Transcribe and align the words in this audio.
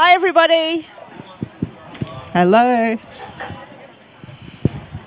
Hi, 0.00 0.14
everybody. 0.14 0.86
Hello. 2.32 2.96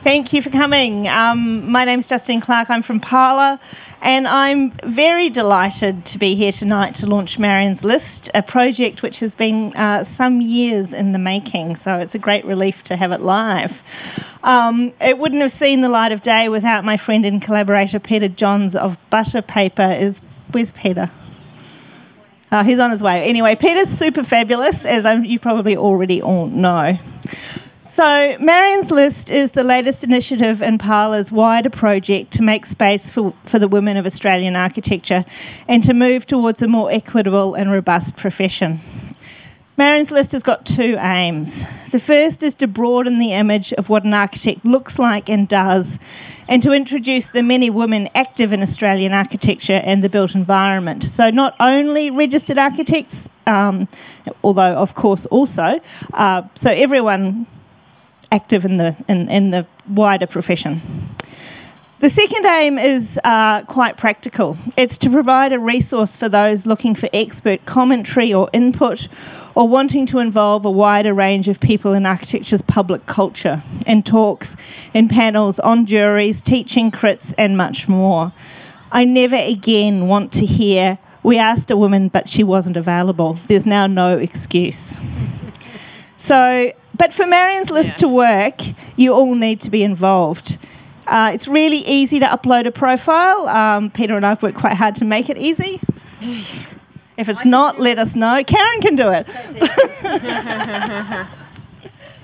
Thank 0.03 0.33
you 0.33 0.41
for 0.41 0.49
coming. 0.49 1.07
Um, 1.07 1.71
my 1.71 1.85
name's 1.85 2.07
Justine 2.07 2.41
Clark. 2.41 2.69
I'm 2.69 2.81
from 2.81 2.99
Parlour, 2.99 3.57
and 4.01 4.27
I'm 4.27 4.71
very 4.83 5.29
delighted 5.29 6.03
to 6.07 6.19
be 6.19 6.35
here 6.35 6.51
tonight 6.51 6.95
to 6.95 7.07
launch 7.07 7.39
Marion's 7.39 7.85
List, 7.85 8.29
a 8.35 8.43
project 8.43 9.01
which 9.01 9.21
has 9.21 9.33
been 9.33 9.73
uh, 9.77 10.03
some 10.03 10.41
years 10.41 10.91
in 10.91 11.13
the 11.13 11.19
making. 11.19 11.77
So 11.77 11.97
it's 11.97 12.13
a 12.13 12.19
great 12.19 12.43
relief 12.43 12.83
to 12.83 12.97
have 12.97 13.13
it 13.13 13.21
live. 13.21 13.81
Um, 14.43 14.91
it 14.99 15.17
wouldn't 15.17 15.41
have 15.41 15.51
seen 15.51 15.79
the 15.79 15.89
light 15.89 16.11
of 16.11 16.21
day 16.21 16.49
without 16.49 16.83
my 16.83 16.97
friend 16.97 17.25
and 17.25 17.41
collaborator 17.41 18.01
Peter 18.01 18.27
Johns 18.27 18.75
of 18.75 18.97
Butter 19.09 19.41
Paper. 19.41 19.95
Is 19.97 20.21
where's 20.51 20.73
Peter? 20.73 21.09
Uh, 22.51 22.63
he's 22.63 22.79
on 22.79 22.91
his 22.91 23.01
way. 23.01 23.23
Anyway, 23.23 23.55
Peter's 23.55 23.89
super 23.89 24.23
fabulous, 24.23 24.85
as 24.85 25.05
I'm, 25.05 25.23
you 25.23 25.39
probably 25.39 25.77
already 25.77 26.21
all 26.21 26.47
know. 26.47 26.97
So, 27.89 28.37
Marion's 28.39 28.91
List 28.91 29.29
is 29.29 29.51
the 29.51 29.63
latest 29.63 30.03
initiative 30.03 30.61
in 30.61 30.77
Parlour's 30.77 31.31
wider 31.31 31.69
project 31.69 32.31
to 32.31 32.41
make 32.41 32.65
space 32.65 33.11
for, 33.11 33.33
for 33.43 33.59
the 33.59 33.67
women 33.67 33.97
of 33.97 34.05
Australian 34.05 34.55
architecture 34.55 35.25
and 35.67 35.83
to 35.83 35.93
move 35.93 36.25
towards 36.25 36.61
a 36.61 36.67
more 36.67 36.91
equitable 36.91 37.53
and 37.53 37.71
robust 37.71 38.17
profession. 38.17 38.79
Marion's 39.81 40.11
List 40.11 40.33
has 40.33 40.43
got 40.43 40.63
two 40.63 40.95
aims. 40.99 41.65
The 41.89 41.99
first 41.99 42.43
is 42.43 42.53
to 42.55 42.67
broaden 42.67 43.17
the 43.17 43.33
image 43.33 43.73
of 43.73 43.89
what 43.89 44.03
an 44.03 44.13
architect 44.13 44.63
looks 44.63 44.99
like 44.99 45.27
and 45.27 45.47
does, 45.47 45.97
and 46.47 46.61
to 46.61 46.71
introduce 46.71 47.29
the 47.29 47.41
many 47.41 47.71
women 47.71 48.07
active 48.13 48.53
in 48.53 48.61
Australian 48.61 49.11
architecture 49.11 49.81
and 49.83 50.03
the 50.03 50.07
built 50.07 50.35
environment. 50.35 51.03
So, 51.03 51.31
not 51.31 51.55
only 51.59 52.11
registered 52.11 52.59
architects, 52.59 53.27
um, 53.47 53.87
although, 54.43 54.75
of 54.75 54.93
course, 54.93 55.25
also, 55.25 55.81
uh, 56.13 56.43
so 56.53 56.69
everyone 56.69 57.47
active 58.31 58.65
in 58.65 58.77
the, 58.77 58.95
in, 59.09 59.27
in 59.31 59.49
the 59.49 59.65
wider 59.89 60.27
profession. 60.27 60.79
The 62.01 62.09
second 62.09 62.43
aim 62.47 62.79
is 62.79 63.19
uh, 63.23 63.61
quite 63.65 63.95
practical. 63.95 64.57
It's 64.75 64.97
to 64.97 65.09
provide 65.11 65.53
a 65.53 65.59
resource 65.59 66.17
for 66.17 66.27
those 66.27 66.65
looking 66.65 66.95
for 66.95 67.07
expert 67.13 67.63
commentary 67.67 68.33
or 68.33 68.49
input 68.53 69.07
or 69.53 69.67
wanting 69.67 70.07
to 70.07 70.17
involve 70.17 70.65
a 70.65 70.71
wider 70.71 71.13
range 71.13 71.47
of 71.47 71.59
people 71.59 71.93
in 71.93 72.07
architecture's 72.07 72.63
public 72.63 73.05
culture 73.05 73.61
in 73.85 74.01
talks, 74.01 74.57
in 74.95 75.09
panels, 75.09 75.59
on 75.59 75.85
juries, 75.85 76.41
teaching 76.41 76.89
crits, 76.89 77.35
and 77.37 77.55
much 77.55 77.87
more. 77.87 78.31
I 78.91 79.05
never 79.05 79.35
again 79.35 80.07
want 80.07 80.33
to 80.33 80.45
hear, 80.47 80.97
we 81.21 81.37
asked 81.37 81.69
a 81.69 81.77
woman, 81.77 82.07
but 82.07 82.27
she 82.27 82.43
wasn't 82.43 82.77
available. 82.77 83.33
There's 83.45 83.67
now 83.67 83.85
no 83.85 84.17
excuse. 84.17 84.97
So 86.17 86.71
but 86.97 87.13
for 87.13 87.25
Marion's 87.25 87.71
list 87.71 87.89
yeah. 87.89 87.97
to 87.97 88.07
work, 88.07 88.61
you 88.95 89.13
all 89.13 89.33
need 89.33 89.61
to 89.61 89.69
be 89.69 89.83
involved. 89.83 90.57
Uh, 91.11 91.31
it's 91.33 91.45
really 91.45 91.79
easy 91.79 92.19
to 92.19 92.25
upload 92.25 92.65
a 92.65 92.71
profile. 92.71 93.45
Um, 93.49 93.89
Peter 93.89 94.15
and 94.15 94.25
I 94.25 94.29
have 94.29 94.41
worked 94.41 94.57
quite 94.57 94.77
hard 94.77 94.95
to 94.95 95.05
make 95.05 95.29
it 95.29 95.37
easy. 95.37 95.81
If 97.17 97.27
it's 97.27 97.43
not, 97.43 97.79
let 97.79 97.99
us 97.99 98.15
know. 98.15 98.41
Karen 98.47 98.79
can 98.79 98.95
do 98.95 99.11
it. 99.11 99.27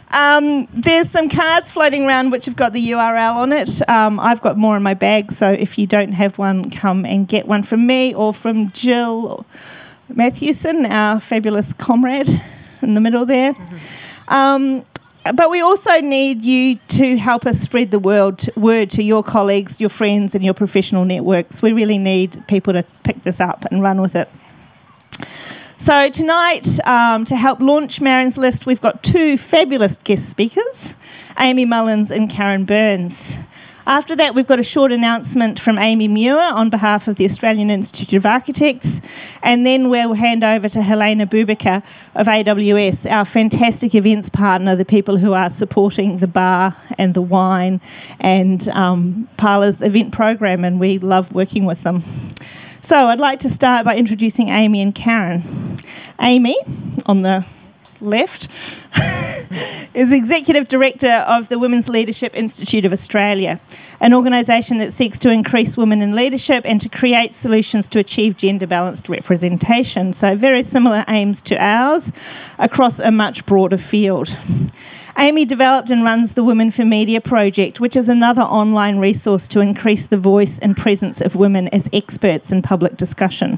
um, 0.12 0.70
there's 0.74 1.10
some 1.10 1.28
cards 1.28 1.70
floating 1.70 2.06
around 2.06 2.30
which 2.30 2.46
have 2.46 2.56
got 2.56 2.72
the 2.72 2.92
URL 2.92 3.36
on 3.36 3.52
it. 3.52 3.88
Um, 3.90 4.22
I've 4.22 4.40
got 4.40 4.58
more 4.58 4.78
in 4.78 4.84
my 4.84 4.94
bag, 4.94 5.34
so 5.34 5.52
if 5.52 5.78
you 5.78 5.86
don't 5.86 6.14
have 6.14 6.38
one, 6.38 6.72
come 6.72 7.06
and 7.06 7.28
get 7.28 7.46
one 7.46 7.64
from 7.64 7.86
me 7.86 8.16
or 8.16 8.34
from 8.34 8.70
Gill 8.70 9.46
Matthewson, 10.08 10.86
our 10.86 11.20
fabulous 11.20 11.74
comrade 11.74 12.30
in 12.82 12.94
the 12.94 13.02
middle 13.02 13.26
there. 13.26 13.52
Mm-hmm. 13.54 14.34
Um, 14.34 14.86
but 15.36 15.50
we 15.50 15.62
also 15.62 16.00
need 16.02 16.44
you 16.44 16.78
to 16.90 17.18
help 17.18 17.46
us 17.46 17.60
spread 17.60 17.92
the 17.92 18.00
world, 18.00 18.48
word 18.56 18.90
to 18.92 19.04
your 19.04 19.24
colleagues, 19.24 19.80
your 19.82 19.90
friends, 19.90 20.36
and 20.36 20.44
your 20.44 20.54
professional 20.54 21.06
networks. 21.06 21.62
We 21.62 21.74
really 21.74 21.98
need 21.98 22.44
people 22.48 22.74
to 22.74 22.84
pick 23.04 23.24
this 23.24 23.40
up 23.40 23.66
and 23.72 23.82
run 23.82 24.02
with 24.02 24.16
it. 24.16 24.30
So, 25.80 26.10
tonight, 26.10 26.68
um, 26.88 27.24
to 27.26 27.36
help 27.36 27.60
launch 27.60 28.02
Marion's 28.02 28.38
List, 28.38 28.66
we've 28.66 28.82
got 28.82 29.04
two 29.04 29.38
fabulous 29.38 29.98
guest 30.00 30.30
speakers 30.30 30.96
Amy 31.40 31.66
Mullins 31.66 32.10
and 32.10 32.30
Karen 32.30 32.66
Burns. 32.66 33.38
After 33.88 34.18
that, 34.18 34.36
we've 34.36 34.46
got 34.46 34.60
a 34.60 34.64
short 34.64 34.92
announcement 34.92 35.62
from 35.62 35.78
Amy 35.78 36.10
Muir 36.10 36.38
on 36.38 36.70
behalf 36.70 37.08
of 37.08 37.16
the 37.16 37.24
Australian 37.24 37.70
Institute 37.70 38.18
of 38.18 38.26
Architects, 38.26 39.00
and 39.42 39.66
then 39.66 39.88
we'll 39.88 40.12
hand 40.12 40.44
over 40.44 40.68
to 40.68 40.82
Helena 40.82 41.26
Bubica 41.26 41.82
of 42.14 42.28
AWS, 42.28 43.10
our 43.10 43.24
fantastic 43.24 43.96
events 43.96 44.28
partner, 44.28 44.76
the 44.76 44.84
people 44.84 45.16
who 45.16 45.32
are 45.32 45.50
supporting 45.50 46.18
the 46.18 46.28
bar 46.28 46.76
and 46.98 47.14
the 47.14 47.22
wine 47.22 47.80
and 48.20 48.68
um, 48.70 49.26
Parlour's 49.38 49.82
event 49.82 50.12
program, 50.12 50.66
and 50.66 50.82
we 50.82 50.98
love 50.98 51.34
working 51.34 51.64
with 51.64 51.82
them. 51.84 52.04
So 52.82 53.08
I'd 53.08 53.22
like 53.22 53.40
to 53.40 53.50
start 53.50 53.86
by 53.86 53.96
introducing 53.96 54.50
Amy 54.50 54.82
and 54.82 54.94
Karen. 54.94 55.44
Amy, 56.20 56.58
on 57.06 57.22
the 57.22 57.46
left, 58.02 58.48
is 59.94 60.12
Executive 60.12 60.68
Director 60.68 61.12
of 61.28 61.50
the 61.50 61.60
Women's 61.60 61.90
Leadership 61.90 62.36
Institute 62.36 62.86
of 62.86 62.92
Australia, 62.92 63.60
an 64.00 64.14
organisation 64.14 64.78
that 64.78 64.94
seeks 64.94 65.18
to 65.20 65.32
increase 65.32 65.78
women 65.78 66.02
in 66.02 66.16
leadership 66.16 66.64
and 66.66 66.80
to 66.82 66.90
create 66.90 67.34
solutions 67.34 67.88
to 67.90 68.00
achieve 68.00 68.38
gender 68.38 68.68
balanced 68.68 69.10
representation. 69.10 70.14
So, 70.14 70.36
very 70.36 70.64
similar 70.64 71.04
aims 71.08 71.42
to 71.44 71.58
ours 71.58 72.12
across 72.60 73.00
a 73.00 73.12
much 73.12 73.46
broader 73.46 73.78
field. 73.78 74.36
Amy 75.20 75.46
developed 75.46 75.90
and 75.90 76.04
runs 76.04 76.34
the 76.34 76.44
Women 76.44 76.70
for 76.70 76.86
Media 76.86 77.20
project, 77.20 77.80
which 77.80 77.96
is 77.96 78.08
another 78.08 78.44
online 78.44 79.00
resource 79.00 79.48
to 79.48 79.62
increase 79.62 80.06
the 80.06 80.18
voice 80.18 80.60
and 80.60 80.78
presence 80.78 81.22
of 81.22 81.36
women 81.36 81.68
as 81.70 81.90
experts 81.92 82.52
in 82.52 82.62
public 82.62 82.98
discussion. 82.98 83.58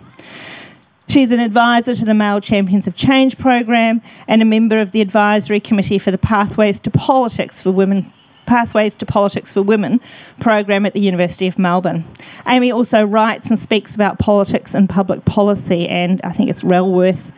She's 1.10 1.32
an 1.32 1.40
advisor 1.40 1.96
to 1.96 2.06
the 2.06 2.14
Male 2.14 2.40
Champions 2.40 2.86
of 2.86 2.96
Change 2.96 3.40
program 3.40 4.00
and 4.28 4.44
a 4.44 4.46
member 4.46 4.80
of 4.80 4.92
the 4.92 5.02
advisory 5.02 5.60
committee 5.60 5.98
for 5.98 6.12
the 6.12 6.20
Pathways 6.20 6.80
to 6.82 6.92
Politics 6.92 7.64
for 7.64 7.72
Women 7.72 8.14
Pathways 8.46 8.96
to 8.96 9.08
Politics 9.08 9.52
for 9.52 9.64
Women 9.64 10.02
program 10.40 10.86
at 10.86 10.94
the 10.94 11.00
University 11.00 11.48
of 11.48 11.58
Melbourne. 11.58 12.04
Amy 12.48 12.72
also 12.72 13.04
writes 13.04 13.50
and 13.50 13.58
speaks 13.58 13.96
about 13.96 14.20
politics 14.20 14.76
and 14.76 14.88
public 14.88 15.26
policy, 15.26 15.88
and 15.88 16.22
I 16.24 16.32
think 16.32 16.52
it's 16.52 16.64
well 16.64 16.92
worth 16.92 17.32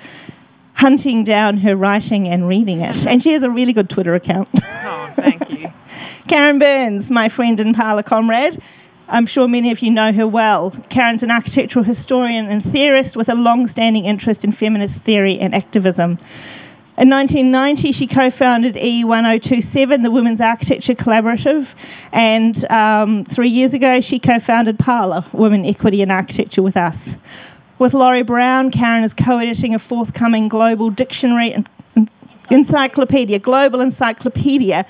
hunting 0.73 1.23
down 1.23 1.57
her 1.57 1.75
writing 1.75 2.27
and 2.27 2.49
reading 2.49 2.81
it. 2.81 3.07
And 3.07 3.23
she 3.23 3.31
has 3.31 3.43
a 3.43 3.49
really 3.49 3.71
good 3.71 3.89
Twitter 3.89 4.15
account. 4.15 4.49
Oh, 4.63 5.13
thank 5.15 5.49
you. 5.49 5.71
Karen 6.27 6.59
Burns, 6.59 7.09
my 7.09 7.29
friend 7.29 7.59
and 7.59 7.75
parlour 7.75 8.03
comrade, 8.03 8.61
I'm 9.11 9.25
sure 9.25 9.45
many 9.45 9.71
of 9.71 9.81
you 9.81 9.91
know 9.91 10.13
her 10.13 10.25
well. 10.25 10.71
Karen's 10.89 11.21
an 11.21 11.31
architectural 11.31 11.83
historian 11.83 12.47
and 12.47 12.63
theorist 12.63 13.17
with 13.17 13.27
a 13.27 13.35
long 13.35 13.67
standing 13.67 14.05
interest 14.05 14.45
in 14.45 14.53
feminist 14.53 15.01
theory 15.01 15.37
and 15.37 15.53
activism. 15.53 16.11
In 16.97 17.09
1990, 17.09 17.91
she 17.91 18.07
co 18.07 18.29
founded 18.29 18.75
E1027, 18.75 20.03
the 20.03 20.11
Women's 20.11 20.39
Architecture 20.39 20.95
Collaborative, 20.95 21.75
and 22.13 22.63
um, 22.71 23.25
three 23.25 23.49
years 23.49 23.73
ago, 23.73 23.99
she 23.99 24.17
co 24.17 24.39
founded 24.39 24.79
Parlour, 24.79 25.25
Women, 25.33 25.65
Equity 25.65 26.01
and 26.01 26.11
Architecture 26.11 26.61
with 26.61 26.77
us. 26.77 27.17
With 27.79 27.93
Lori 27.93 28.21
Brown, 28.21 28.71
Karen 28.71 29.03
is 29.03 29.13
co 29.13 29.39
editing 29.39 29.75
a 29.75 29.79
forthcoming 29.79 30.47
global 30.47 30.89
dictionary 30.89 31.51
and 31.51 31.67
encyclopedia, 32.49 33.39
global 33.39 33.81
encyclopedia 33.81 34.85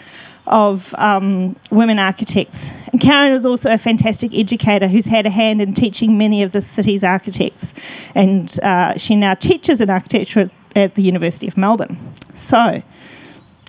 of 0.47 0.93
um, 0.97 1.55
women 1.69 1.99
architects. 1.99 2.69
And 2.91 2.99
Karen 2.99 3.31
is 3.31 3.45
also 3.45 3.71
a 3.71 3.77
fantastic 3.77 4.33
educator 4.33 4.87
who's 4.87 5.05
had 5.05 5.25
a 5.25 5.29
hand 5.29 5.61
in 5.61 5.73
teaching 5.73 6.17
many 6.17 6.43
of 6.43 6.51
the 6.51 6.61
city's 6.61 7.03
architects, 7.03 7.73
and 8.15 8.59
uh, 8.63 8.97
she 8.97 9.15
now 9.15 9.33
teaches 9.33 9.81
in 9.81 9.89
architecture 9.89 10.49
at 10.75 10.95
the 10.95 11.01
University 11.01 11.47
of 11.47 11.57
Melbourne. 11.57 11.97
So, 12.35 12.81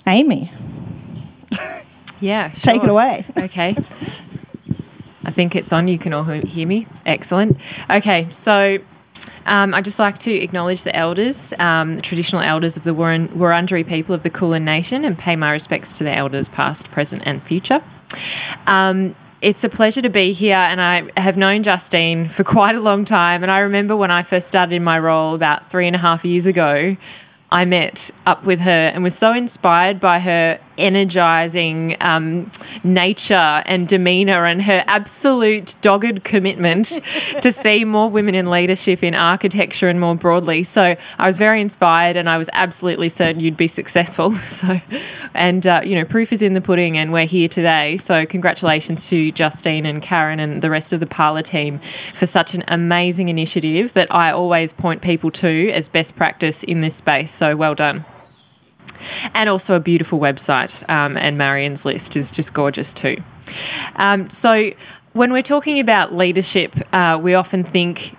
Amy. 0.07 0.51
Yeah, 2.23 2.51
sure. 2.51 2.75
Take 2.75 2.85
it 2.85 2.89
away. 2.89 3.25
Okay. 3.37 3.77
I 5.25 5.31
think 5.33 5.57
it's 5.57 5.73
on. 5.73 5.89
You 5.89 5.99
can 5.99 6.13
all 6.13 6.23
hear 6.23 6.69
me. 6.69 6.87
Excellent. 7.05 7.59
Okay, 7.91 8.29
so 8.31 8.79
um, 9.47 9.75
I'd 9.75 9.85
just 9.85 9.99
like 9.99 10.19
to 10.20 10.32
acknowledge 10.32 10.85
the 10.85 10.94
elders, 10.94 11.53
um, 11.59 11.97
the 11.97 12.03
traditional 12.03 12.43
elders 12.43 12.76
of 12.76 12.85
the 12.85 12.94
Wurundjeri 12.94 13.87
people 13.87 14.14
of 14.14 14.23
the 14.23 14.31
Kulin 14.31 14.64
Nation, 14.64 15.05
and 15.05 15.19
pay 15.19 15.37
my 15.37 15.50
respects 15.50 15.93
to 15.94 16.05
the 16.05 16.14
elders 16.14 16.49
past, 16.49 16.91
present, 16.91 17.23
and 17.26 17.43
future. 17.43 17.82
Um, 18.67 19.14
it's 19.41 19.64
a 19.64 19.69
pleasure 19.69 20.03
to 20.03 20.09
be 20.09 20.32
here, 20.32 20.55
and 20.55 20.81
I 20.81 21.11
have 21.20 21.37
known 21.37 21.64
Justine 21.64 22.29
for 22.29 22.44
quite 22.59 22.76
a 22.76 22.81
long 22.81 23.05
time. 23.05 23.43
And 23.43 23.50
I 23.50 23.59
remember 23.59 23.97
when 23.97 24.11
I 24.11 24.23
first 24.23 24.47
started 24.47 24.75
in 24.75 24.85
my 24.85 24.99
role 24.99 25.35
about 25.35 25.70
three 25.70 25.87
and 25.87 25.97
a 25.97 25.99
half 25.99 26.25
years 26.25 26.47
ago, 26.47 26.97
I 27.50 27.65
met 27.67 28.11
up 28.25 28.44
with 28.44 28.61
her 28.61 28.91
and 28.94 29.03
was 29.03 29.17
so 29.17 29.32
inspired 29.32 30.00
by 30.00 30.20
her 30.20 30.58
energizing 30.79 31.97
um, 32.01 32.51
nature 32.85 33.63
and 33.67 33.89
demeanor 33.89 34.47
and 34.47 34.63
her 34.63 34.85
absolute 34.87 35.75
dogged 35.81 36.25
commitment 36.25 37.01
to 37.41 37.53
see 37.53 37.85
more 37.85 38.09
women 38.11 38.35
in 38.35 38.51
leadership 38.51 39.03
in 39.03 39.15
architecture 39.15 39.89
and 39.89 40.01
more 40.01 40.15
broadly. 40.15 40.63
So 40.63 40.97
I 41.19 41.27
was 41.27 41.37
very 41.37 41.61
inspired 41.61 42.17
and 42.17 42.29
I 42.29 42.39
was 42.39 42.49
absolutely 42.53 43.09
certain 43.09 43.41
you'd 43.41 43.57
be 43.57 43.69
successful. 43.69 44.35
So, 44.53 44.81
and 45.35 45.67
uh, 45.67 45.81
you 45.83 45.95
know, 45.95 46.05
proof 46.05 46.33
is 46.33 46.43
in 46.43 46.53
the 46.53 46.61
pudding 46.61 46.99
and 46.99 47.13
we're 47.13 47.27
here 47.27 47.49
today. 47.49 47.97
So 47.97 48.27
congratulations 48.27 49.09
to 49.09 49.33
Justine 49.33 49.87
and 49.87 50.03
Karen 50.03 50.39
and 50.39 50.63
the 50.63 50.69
rest 50.69 50.93
of 50.93 51.01
the 51.01 51.07
Parlour 51.07 51.43
team 51.43 51.81
for 52.15 52.27
such 52.27 52.55
an 52.55 52.63
amazing 52.69 53.29
initiative 53.29 53.95
that 53.95 54.13
I 54.15 54.31
always 54.31 54.73
point 54.73 55.01
people 55.01 55.31
to 55.33 55.71
as 55.71 55.89
best 55.89 56.17
practice 56.17 56.63
in 56.65 56.81
this 56.81 56.95
space. 56.95 57.31
So 57.31 57.57
well 57.57 57.75
done 57.75 58.05
and 59.35 59.49
also 59.49 59.77
a 59.77 59.81
beautiful 59.81 60.19
website. 60.19 60.89
Um, 60.89 61.17
and 61.17 61.39
Marion's 61.39 61.85
list 61.85 62.17
is 62.17 62.31
just 62.31 62.55
gorgeous 62.55 62.93
too. 62.93 63.17
Um, 63.97 64.31
so, 64.31 64.71
when 65.13 65.31
we're 65.33 65.43
talking 65.43 65.79
about 65.79 66.15
leadership, 66.15 66.75
uh, 66.95 67.21
we 67.23 67.35
often 67.35 67.65
think 67.65 68.17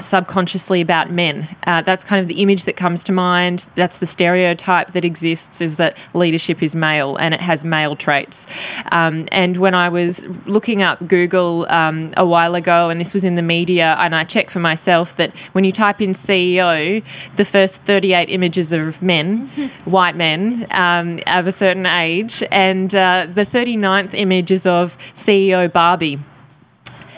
subconsciously 0.00 0.80
about 0.80 1.10
men. 1.10 1.48
Uh, 1.66 1.82
that's 1.82 2.04
kind 2.04 2.20
of 2.20 2.28
the 2.28 2.40
image 2.40 2.64
that 2.64 2.76
comes 2.76 3.02
to 3.04 3.12
mind. 3.12 3.66
That's 3.74 3.98
the 3.98 4.06
stereotype 4.06 4.92
that 4.92 5.04
exists 5.04 5.60
is 5.60 5.76
that 5.76 5.96
leadership 6.14 6.62
is 6.62 6.76
male 6.76 7.16
and 7.16 7.34
it 7.34 7.40
has 7.40 7.64
male 7.64 7.96
traits. 7.96 8.46
Um, 8.92 9.26
and 9.32 9.56
when 9.56 9.74
I 9.74 9.88
was 9.88 10.26
looking 10.46 10.82
up 10.82 11.06
Google 11.08 11.66
um, 11.68 12.12
a 12.16 12.26
while 12.26 12.54
ago, 12.54 12.88
and 12.88 13.00
this 13.00 13.12
was 13.12 13.24
in 13.24 13.34
the 13.34 13.42
media, 13.42 13.96
and 13.98 14.14
I 14.14 14.24
checked 14.24 14.50
for 14.50 14.60
myself 14.60 15.16
that 15.16 15.34
when 15.52 15.64
you 15.64 15.72
type 15.72 16.00
in 16.00 16.10
CEO, 16.10 17.02
the 17.36 17.44
first 17.44 17.82
38 17.82 18.30
images 18.30 18.72
of 18.72 19.02
men, 19.02 19.46
white 19.84 20.16
men 20.16 20.66
um, 20.70 21.20
of 21.26 21.46
a 21.46 21.52
certain 21.52 21.86
age, 21.86 22.42
and 22.50 22.94
uh, 22.94 23.26
the 23.32 23.44
39th 23.44 24.14
image 24.14 24.50
is 24.50 24.66
of 24.66 24.96
CEO 25.14 25.72
Barbie. 25.72 26.18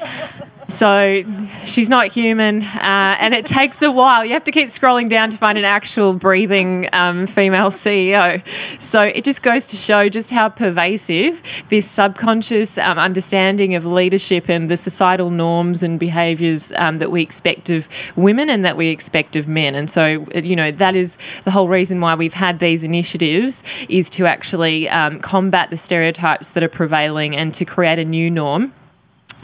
So 0.74 1.22
she's 1.64 1.88
not 1.88 2.08
human, 2.08 2.62
uh, 2.62 3.16
and 3.20 3.32
it 3.32 3.46
takes 3.46 3.80
a 3.80 3.92
while. 3.92 4.24
You 4.24 4.32
have 4.32 4.42
to 4.42 4.50
keep 4.50 4.70
scrolling 4.70 5.08
down 5.08 5.30
to 5.30 5.36
find 5.36 5.56
an 5.56 5.64
actual 5.64 6.14
breathing 6.14 6.88
um, 6.92 7.28
female 7.28 7.68
CEO. 7.68 8.42
So 8.80 9.02
it 9.02 9.22
just 9.22 9.44
goes 9.44 9.68
to 9.68 9.76
show 9.76 10.08
just 10.08 10.30
how 10.30 10.48
pervasive 10.48 11.40
this 11.68 11.88
subconscious 11.88 12.76
um, 12.78 12.98
understanding 12.98 13.76
of 13.76 13.86
leadership 13.86 14.50
and 14.50 14.68
the 14.68 14.76
societal 14.76 15.30
norms 15.30 15.84
and 15.84 16.00
behaviours 16.00 16.72
um, 16.72 16.98
that 16.98 17.12
we 17.12 17.22
expect 17.22 17.70
of 17.70 17.88
women 18.16 18.50
and 18.50 18.64
that 18.64 18.76
we 18.76 18.88
expect 18.88 19.36
of 19.36 19.46
men. 19.46 19.76
And 19.76 19.88
so, 19.88 20.26
you 20.34 20.56
know, 20.56 20.72
that 20.72 20.96
is 20.96 21.18
the 21.44 21.52
whole 21.52 21.68
reason 21.68 22.00
why 22.00 22.16
we've 22.16 22.34
had 22.34 22.58
these 22.58 22.82
initiatives 22.82 23.62
is 23.88 24.10
to 24.10 24.26
actually 24.26 24.88
um, 24.88 25.20
combat 25.20 25.70
the 25.70 25.76
stereotypes 25.76 26.50
that 26.50 26.64
are 26.64 26.68
prevailing 26.68 27.36
and 27.36 27.54
to 27.54 27.64
create 27.64 28.00
a 28.00 28.04
new 28.04 28.28
norm 28.28 28.72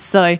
so, 0.02 0.38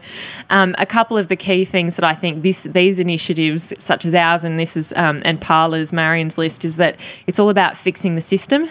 um, 0.50 0.74
a 0.78 0.86
couple 0.86 1.16
of 1.16 1.28
the 1.28 1.36
key 1.36 1.64
things 1.64 1.96
that 1.96 2.04
I 2.04 2.14
think 2.14 2.42
this 2.42 2.64
these 2.64 2.98
initiatives, 2.98 3.72
such 3.78 4.04
as 4.04 4.14
ours 4.14 4.44
and 4.44 4.58
this 4.58 4.76
is 4.76 4.92
um, 4.96 5.22
and 5.24 5.40
Parlour's 5.40 5.92
Marion's 5.92 6.38
list, 6.38 6.64
is 6.64 6.76
that 6.76 6.96
it's 7.26 7.38
all 7.38 7.50
about 7.50 7.76
fixing 7.76 8.14
the 8.14 8.20
system. 8.20 8.68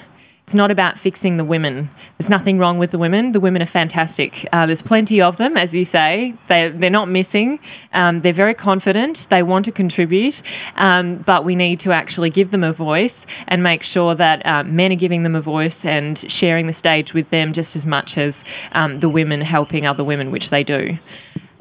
It's 0.49 0.55
not 0.55 0.71
about 0.71 0.97
fixing 0.97 1.37
the 1.37 1.45
women. 1.45 1.87
There's 2.17 2.31
nothing 2.31 2.57
wrong 2.57 2.79
with 2.79 2.89
the 2.89 2.97
women. 2.97 3.33
The 3.33 3.39
women 3.39 3.61
are 3.61 3.67
fantastic. 3.67 4.47
Uh, 4.51 4.65
there's 4.65 4.81
plenty 4.81 5.21
of 5.21 5.37
them, 5.37 5.55
as 5.55 5.75
you 5.75 5.85
say. 5.85 6.33
They, 6.47 6.69
they're 6.69 6.89
not 6.89 7.07
missing. 7.07 7.59
Um, 7.93 8.21
they're 8.21 8.33
very 8.33 8.55
confident. 8.55 9.27
They 9.29 9.43
want 9.43 9.65
to 9.65 9.71
contribute. 9.71 10.41
Um, 10.77 11.17
but 11.17 11.45
we 11.45 11.53
need 11.53 11.79
to 11.81 11.91
actually 11.91 12.31
give 12.31 12.49
them 12.49 12.63
a 12.63 12.73
voice 12.73 13.27
and 13.47 13.61
make 13.61 13.83
sure 13.83 14.15
that 14.15 14.43
uh, 14.43 14.63
men 14.63 14.91
are 14.91 14.95
giving 14.95 15.21
them 15.21 15.35
a 15.35 15.41
voice 15.41 15.85
and 15.85 16.17
sharing 16.31 16.65
the 16.65 16.73
stage 16.73 17.13
with 17.13 17.29
them 17.29 17.53
just 17.53 17.75
as 17.75 17.85
much 17.85 18.17
as 18.17 18.43
um, 18.71 19.01
the 19.01 19.09
women 19.09 19.41
helping 19.41 19.85
other 19.85 20.03
women, 20.03 20.31
which 20.31 20.49
they 20.49 20.63
do. 20.63 20.97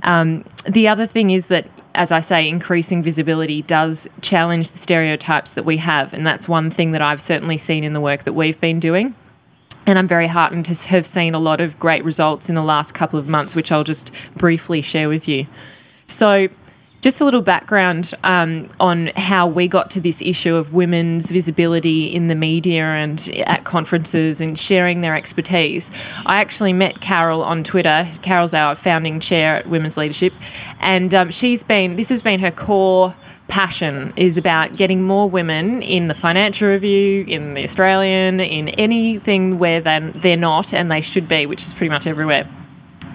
Um, 0.04 0.46
the 0.66 0.88
other 0.88 1.06
thing 1.06 1.28
is 1.28 1.48
that 1.48 1.66
as 1.98 2.12
I 2.12 2.20
say, 2.20 2.48
increasing 2.48 3.02
visibility 3.02 3.62
does 3.62 4.08
challenge 4.20 4.70
the 4.70 4.78
stereotypes 4.78 5.54
that 5.54 5.64
we 5.64 5.76
have. 5.78 6.14
And 6.14 6.24
that's 6.24 6.48
one 6.48 6.70
thing 6.70 6.92
that 6.92 7.02
I've 7.02 7.20
certainly 7.20 7.58
seen 7.58 7.82
in 7.82 7.92
the 7.92 8.00
work 8.00 8.22
that 8.22 8.34
we've 8.34 8.58
been 8.60 8.78
doing. 8.78 9.16
And 9.84 9.98
I'm 9.98 10.06
very 10.06 10.28
heartened 10.28 10.64
to 10.66 10.88
have 10.88 11.08
seen 11.08 11.34
a 11.34 11.40
lot 11.40 11.60
of 11.60 11.76
great 11.80 12.04
results 12.04 12.48
in 12.48 12.54
the 12.54 12.62
last 12.62 12.94
couple 12.94 13.18
of 13.18 13.26
months, 13.26 13.56
which 13.56 13.72
I'll 13.72 13.82
just 13.82 14.12
briefly 14.36 14.80
share 14.80 15.08
with 15.08 15.26
you. 15.26 15.48
So, 16.06 16.48
just 17.00 17.20
a 17.20 17.24
little 17.24 17.42
background 17.42 18.12
um, 18.24 18.68
on 18.80 19.08
how 19.16 19.46
we 19.46 19.68
got 19.68 19.90
to 19.92 20.00
this 20.00 20.20
issue 20.20 20.56
of 20.56 20.72
women's 20.72 21.30
visibility 21.30 22.06
in 22.06 22.26
the 22.26 22.34
media 22.34 22.84
and 22.84 23.28
at 23.46 23.64
conferences 23.64 24.40
and 24.40 24.58
sharing 24.58 25.00
their 25.00 25.14
expertise. 25.14 25.90
I 26.26 26.40
actually 26.40 26.72
met 26.72 27.00
Carol 27.00 27.42
on 27.44 27.62
Twitter. 27.62 28.06
Carol's 28.22 28.52
our 28.52 28.74
founding 28.74 29.20
chair 29.20 29.56
at 29.56 29.68
Women's 29.68 29.96
Leadership, 29.96 30.32
and 30.80 31.14
um, 31.14 31.30
she's 31.30 31.62
been 31.62 31.96
this 31.96 32.08
has 32.08 32.22
been 32.22 32.40
her 32.40 32.50
core 32.50 33.14
passion 33.46 34.12
is 34.16 34.36
about 34.36 34.76
getting 34.76 35.02
more 35.02 35.28
women 35.28 35.80
in 35.82 36.08
the 36.08 36.14
Financial 36.14 36.68
Review, 36.68 37.24
in 37.26 37.54
the 37.54 37.64
Australian, 37.64 38.40
in 38.40 38.68
anything 38.70 39.58
where 39.58 39.80
they're, 39.80 40.36
not 40.36 40.74
and 40.74 40.90
they 40.90 41.00
should 41.00 41.26
be, 41.26 41.46
which 41.46 41.62
is 41.62 41.72
pretty 41.72 41.88
much 41.88 42.06
everywhere. 42.06 42.46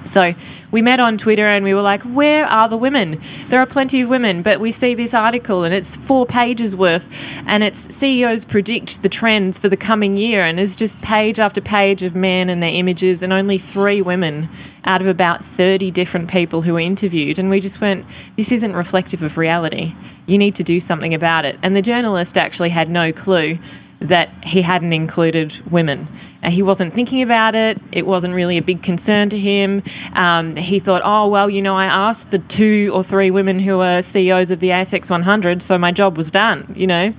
So 0.05 0.33
we 0.73 0.81
met 0.81 0.99
on 0.99 1.19
Twitter 1.19 1.47
and 1.47 1.63
we 1.63 1.75
were 1.75 1.83
like, 1.83 2.01
where 2.01 2.45
are 2.45 2.67
the 2.67 2.75
women? 2.75 3.21
There 3.49 3.59
are 3.59 3.65
plenty 3.67 4.01
of 4.01 4.09
women, 4.09 4.41
but 4.41 4.59
we 4.59 4.71
see 4.71 4.95
this 4.95 5.13
article 5.13 5.63
and 5.63 5.71
it's 5.71 5.95
four 5.95 6.25
pages 6.25 6.75
worth 6.75 7.07
and 7.45 7.63
it's 7.63 7.95
CEOs 7.95 8.43
predict 8.43 9.03
the 9.03 9.07
trends 9.07 9.59
for 9.59 9.69
the 9.69 9.77
coming 9.77 10.17
year 10.17 10.41
and 10.41 10.59
it's 10.59 10.75
just 10.75 10.99
page 11.03 11.39
after 11.39 11.61
page 11.61 12.01
of 12.01 12.15
men 12.15 12.49
and 12.49 12.63
their 12.63 12.71
images 12.71 13.21
and 13.21 13.31
only 13.31 13.59
three 13.59 14.01
women 14.01 14.49
out 14.85 14.99
of 14.99 15.05
about 15.05 15.45
30 15.45 15.91
different 15.91 16.27
people 16.27 16.63
who 16.63 16.73
were 16.73 16.79
interviewed. 16.79 17.37
And 17.37 17.51
we 17.51 17.59
just 17.59 17.79
went, 17.79 18.03
this 18.35 18.51
isn't 18.51 18.73
reflective 18.75 19.21
of 19.21 19.37
reality. 19.37 19.93
You 20.25 20.39
need 20.39 20.55
to 20.55 20.63
do 20.63 20.79
something 20.79 21.13
about 21.13 21.45
it. 21.45 21.59
And 21.61 21.75
the 21.75 21.83
journalist 21.83 22.35
actually 22.35 22.69
had 22.69 22.89
no 22.89 23.13
clue 23.13 23.59
that 24.03 24.29
he 24.43 24.61
hadn't 24.61 24.93
included 24.93 25.57
women. 25.71 26.07
Uh, 26.43 26.49
he 26.49 26.61
wasn't 26.61 26.93
thinking 26.93 27.21
about 27.21 27.55
it. 27.55 27.79
It 27.91 28.05
wasn't 28.05 28.33
really 28.33 28.57
a 28.57 28.61
big 28.61 28.83
concern 28.83 29.29
to 29.29 29.39
him. 29.39 29.81
Um, 30.13 30.55
he 30.55 30.79
thought, 30.79 31.01
oh, 31.05 31.27
well, 31.27 31.49
you 31.49 31.61
know, 31.61 31.75
I 31.75 31.85
asked 31.85 32.31
the 32.31 32.39
two 32.39 32.91
or 32.93 33.03
three 33.03 33.31
women 33.31 33.59
who 33.59 33.79
are 33.79 34.01
CEOs 34.01 34.51
of 34.51 34.59
the 34.59 34.69
ASX 34.69 35.09
100, 35.09 35.61
so 35.61 35.77
my 35.77 35.91
job 35.91 36.17
was 36.17 36.29
done, 36.29 36.71
you 36.75 36.85
know. 36.85 37.13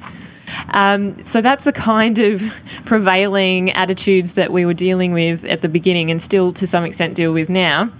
Um, 0.68 1.22
so 1.24 1.40
that's 1.40 1.64
the 1.64 1.72
kind 1.72 2.18
of 2.18 2.42
prevailing 2.84 3.70
attitudes 3.72 4.34
that 4.34 4.52
we 4.52 4.66
were 4.66 4.74
dealing 4.74 5.12
with 5.12 5.44
at 5.44 5.62
the 5.62 5.68
beginning 5.68 6.10
and 6.10 6.20
still 6.20 6.52
to 6.52 6.66
some 6.66 6.84
extent 6.84 7.14
deal 7.14 7.32
with 7.32 7.48
now. 7.48 7.90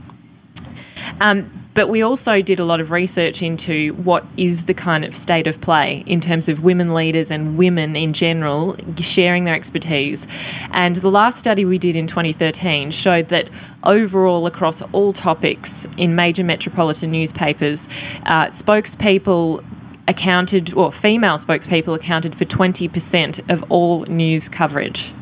Um, 1.20 1.63
but 1.74 1.88
we 1.88 2.02
also 2.02 2.40
did 2.40 2.60
a 2.60 2.64
lot 2.64 2.80
of 2.80 2.90
research 2.90 3.42
into 3.42 3.92
what 3.94 4.24
is 4.36 4.64
the 4.64 4.74
kind 4.74 5.04
of 5.04 5.14
state 5.14 5.46
of 5.46 5.60
play 5.60 6.04
in 6.06 6.20
terms 6.20 6.48
of 6.48 6.62
women 6.62 6.94
leaders 6.94 7.30
and 7.30 7.58
women 7.58 7.96
in 7.96 8.12
general 8.12 8.76
sharing 8.98 9.44
their 9.44 9.54
expertise. 9.54 10.26
And 10.70 10.96
the 10.96 11.10
last 11.10 11.38
study 11.38 11.64
we 11.64 11.78
did 11.78 11.96
in 11.96 12.06
2013 12.06 12.92
showed 12.92 13.28
that 13.28 13.48
overall, 13.82 14.46
across 14.46 14.82
all 14.92 15.12
topics 15.12 15.86
in 15.96 16.14
major 16.14 16.44
metropolitan 16.44 17.10
newspapers, 17.10 17.88
uh, 18.26 18.46
spokespeople 18.46 19.64
accounted, 20.08 20.74
or 20.74 20.92
female 20.92 21.36
spokespeople 21.36 21.94
accounted 21.94 22.34
for 22.34 22.44
20% 22.44 23.50
of 23.50 23.64
all 23.70 24.04
news 24.04 24.48
coverage. 24.48 25.12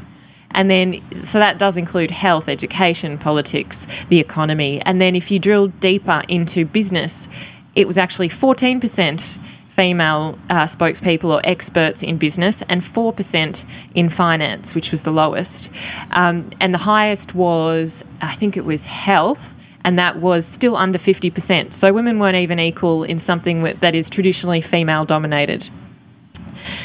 And 0.55 0.71
then, 0.71 1.01
so 1.25 1.39
that 1.39 1.59
does 1.59 1.77
include 1.77 2.11
health, 2.11 2.49
education, 2.49 3.19
politics, 3.19 3.87
the 4.09 4.21
economy. 4.21 4.81
And 4.83 5.01
then, 5.01 5.15
if 5.15 5.31
you 5.31 5.39
drill 5.39 5.69
deeper 5.69 6.23
into 6.29 6.65
business, 6.65 7.29
it 7.75 7.87
was 7.87 7.99
actually 7.99 8.29
14% 8.29 9.39
female 9.75 10.39
uh, 10.51 10.65
spokespeople 10.65 11.25
or 11.25 11.41
experts 11.45 12.03
in 12.03 12.19
business 12.19 12.63
and 12.69 12.83
4% 12.83 13.65
in 13.95 14.11
finance, 14.11 14.75
which 14.75 14.91
was 14.91 15.05
the 15.05 15.11
lowest. 15.11 15.71
Um, 16.11 16.51
and 16.61 16.75
the 16.75 16.79
highest 16.79 17.35
was, 17.35 18.05
I 18.21 18.35
think 18.35 18.57
it 18.57 18.65
was 18.65 18.85
health. 18.85 19.55
And 19.85 19.99
that 19.99 20.21
was 20.21 20.47
still 20.47 20.77
under 20.77 20.99
50%. 20.99 21.73
So 21.73 21.93
women 21.93 22.21
weren't 22.21 22.37
even 22.37 22.61
equal 22.61 23.03
in 23.03 23.19
something 23.19 23.65
that 23.65 23.95
is 23.97 24.09
traditionally 24.09 24.61
female 24.61 25.05
dominated. 25.05 25.69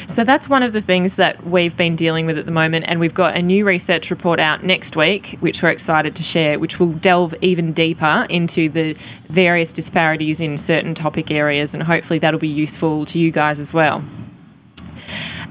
So 0.08 0.24
that's 0.24 0.50
one 0.50 0.64
of 0.64 0.74
the 0.74 0.82
things 0.82 1.16
that 1.16 1.46
we've 1.46 1.76
been 1.76 1.96
dealing 1.96 2.26
with 2.26 2.38
at 2.38 2.46
the 2.46 2.52
moment, 2.52 2.86
and 2.88 3.00
we've 3.00 3.14
got 3.14 3.36
a 3.36 3.42
new 3.42 3.66
research 3.66 4.10
report 4.10 4.40
out 4.40 4.64
next 4.64 4.96
week, 4.96 5.38
which 5.40 5.62
we're 5.62 5.70
excited 5.70 6.16
to 6.16 6.24
share, 6.24 6.60
which 6.60 6.80
will 6.80 6.94
delve 6.94 7.36
even 7.42 7.74
deeper 7.74 8.26
into 8.30 8.70
the 8.70 8.96
various 9.30 9.74
disparities 9.74 10.42
in 10.42 10.58
certain 10.58 10.94
topic 10.96 11.32
areas, 11.32 11.74
and 11.74 11.84
hopefully 11.84 12.20
that'll 12.20 12.40
be 12.40 12.48
useful 12.48 13.06
to 13.06 13.20
you 13.20 13.32
guys 13.32 13.60
as 13.60 13.74
well. 13.74 14.04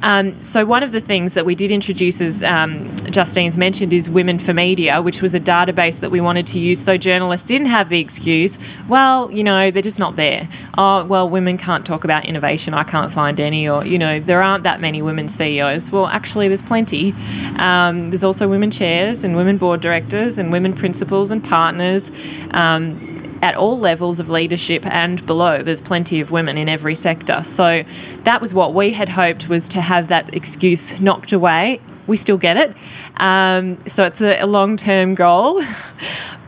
Um, 0.03 0.41
so 0.41 0.65
one 0.65 0.83
of 0.83 0.93
the 0.93 1.01
things 1.01 1.35
that 1.35 1.45
we 1.45 1.55
did 1.55 1.71
introduce, 1.71 2.21
as 2.21 2.43
um, 2.43 2.95
Justine's 3.11 3.57
mentioned, 3.57 3.93
is 3.93 4.09
Women 4.09 4.39
for 4.39 4.53
Media, 4.53 5.03
which 5.03 5.23
was 5.23 5.35
a 5.35 5.41
database 5.41 6.01
that 6.01 6.11
we 6.11 6.21
wanted 6.21 6.47
to 6.49 6.59
use 6.59 6.83
so 6.83 6.97
journalists 6.97 7.47
didn't 7.47 7.69
have 7.69 7.89
the 7.89 8.01
excuse, 8.01 8.59
well, 8.89 9.31
you 9.31 9.43
know, 9.43 9.71
they're 9.71 9.83
just 9.83 9.99
not 9.99 10.17
there. 10.17 10.49
Oh, 10.79 11.05
well, 11.07 11.29
women 11.29 11.59
can't 11.59 11.87
talk 11.87 12.05
about 12.05 12.25
innovation. 12.27 12.75
I 12.75 12.85
can't 12.85 13.11
find 13.11 13.41
any, 13.41 13.69
or 13.69 13.85
you 13.85 13.99
know, 13.99 14.21
there 14.21 14.43
aren't 14.43 14.65
that 14.65 14.81
many 14.81 15.03
women 15.03 15.29
CEOs. 15.29 15.91
Well, 15.91 16.07
actually, 16.07 16.49
there's 16.49 16.63
plenty. 16.63 17.15
Um, 17.57 18.11
there's 18.11 18.25
also 18.25 18.49
women 18.49 18.71
chairs 18.71 19.25
and 19.25 19.37
women 19.37 19.59
board 19.59 19.81
directors 19.81 20.39
and 20.39 20.53
women 20.53 20.73
principals 20.75 21.31
and 21.31 21.43
partners. 21.43 22.11
Um, 22.53 23.16
at 23.43 23.55
all 23.55 23.79
levels 23.79 24.21
of 24.21 24.29
leadership 24.31 24.87
and 24.87 25.25
below. 25.27 25.63
There's 25.63 25.81
plenty 25.81 26.21
of 26.21 26.31
women 26.31 26.57
in 26.57 26.69
every 26.69 26.95
sector. 26.95 27.43
So 27.43 27.85
that 28.25 28.41
was 28.41 28.55
what 28.55 28.75
we 28.75 28.93
had 28.93 29.09
hoped 29.09 29.49
was 29.49 29.69
to 29.71 29.81
have 29.81 30.09
that 30.09 30.35
excuse 30.35 30.99
knocked 31.01 31.33
away. 31.33 31.81
We 32.07 32.17
still 32.17 32.39
get 32.39 32.57
it. 32.57 32.75
Um, 33.17 33.79
so 33.87 34.05
it's 34.05 34.21
a, 34.21 34.39
a 34.41 34.47
long 34.47 34.77
term 34.77 35.15
goal. 35.15 35.63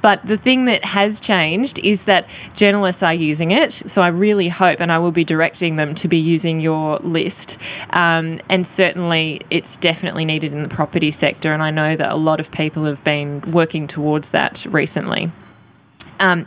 But 0.01 0.25
the 0.27 0.37
thing 0.37 0.67
that 0.67 0.85
has 0.85 1.21
changed 1.21 1.79
is 1.81 2.05
that 2.05 2.29
journalists 2.55 3.03
are 3.03 3.15
using 3.15 3.51
it. 3.51 3.73
So 3.87 4.03
I 4.03 4.09
really 4.09 4.49
hope, 4.49 4.81
and 4.81 4.93
I 4.93 4.99
will 4.99 5.13
be 5.13 5.25
directing 5.25 5.77
them 5.77 5.95
to 5.97 6.09
be 6.09 6.17
using 6.17 6.61
your 6.61 6.99
list. 6.99 7.59
Um, 7.91 8.41
and 8.49 8.67
certainly, 8.67 9.41
it's 9.51 9.77
definitely 9.77 10.25
needed 10.25 10.53
in 10.53 10.63
the 10.63 10.69
property 10.69 11.11
sector. 11.11 11.53
And 11.53 11.63
I 11.63 11.71
know 11.71 11.97
that 11.97 12.11
a 12.11 12.17
lot 12.17 12.41
of 12.41 12.51
people 12.51 12.85
have 12.85 13.03
been 13.05 13.41
working 13.53 13.87
towards 13.87 14.31
that 14.31 14.65
recently. 14.71 15.31
Um, 16.21 16.47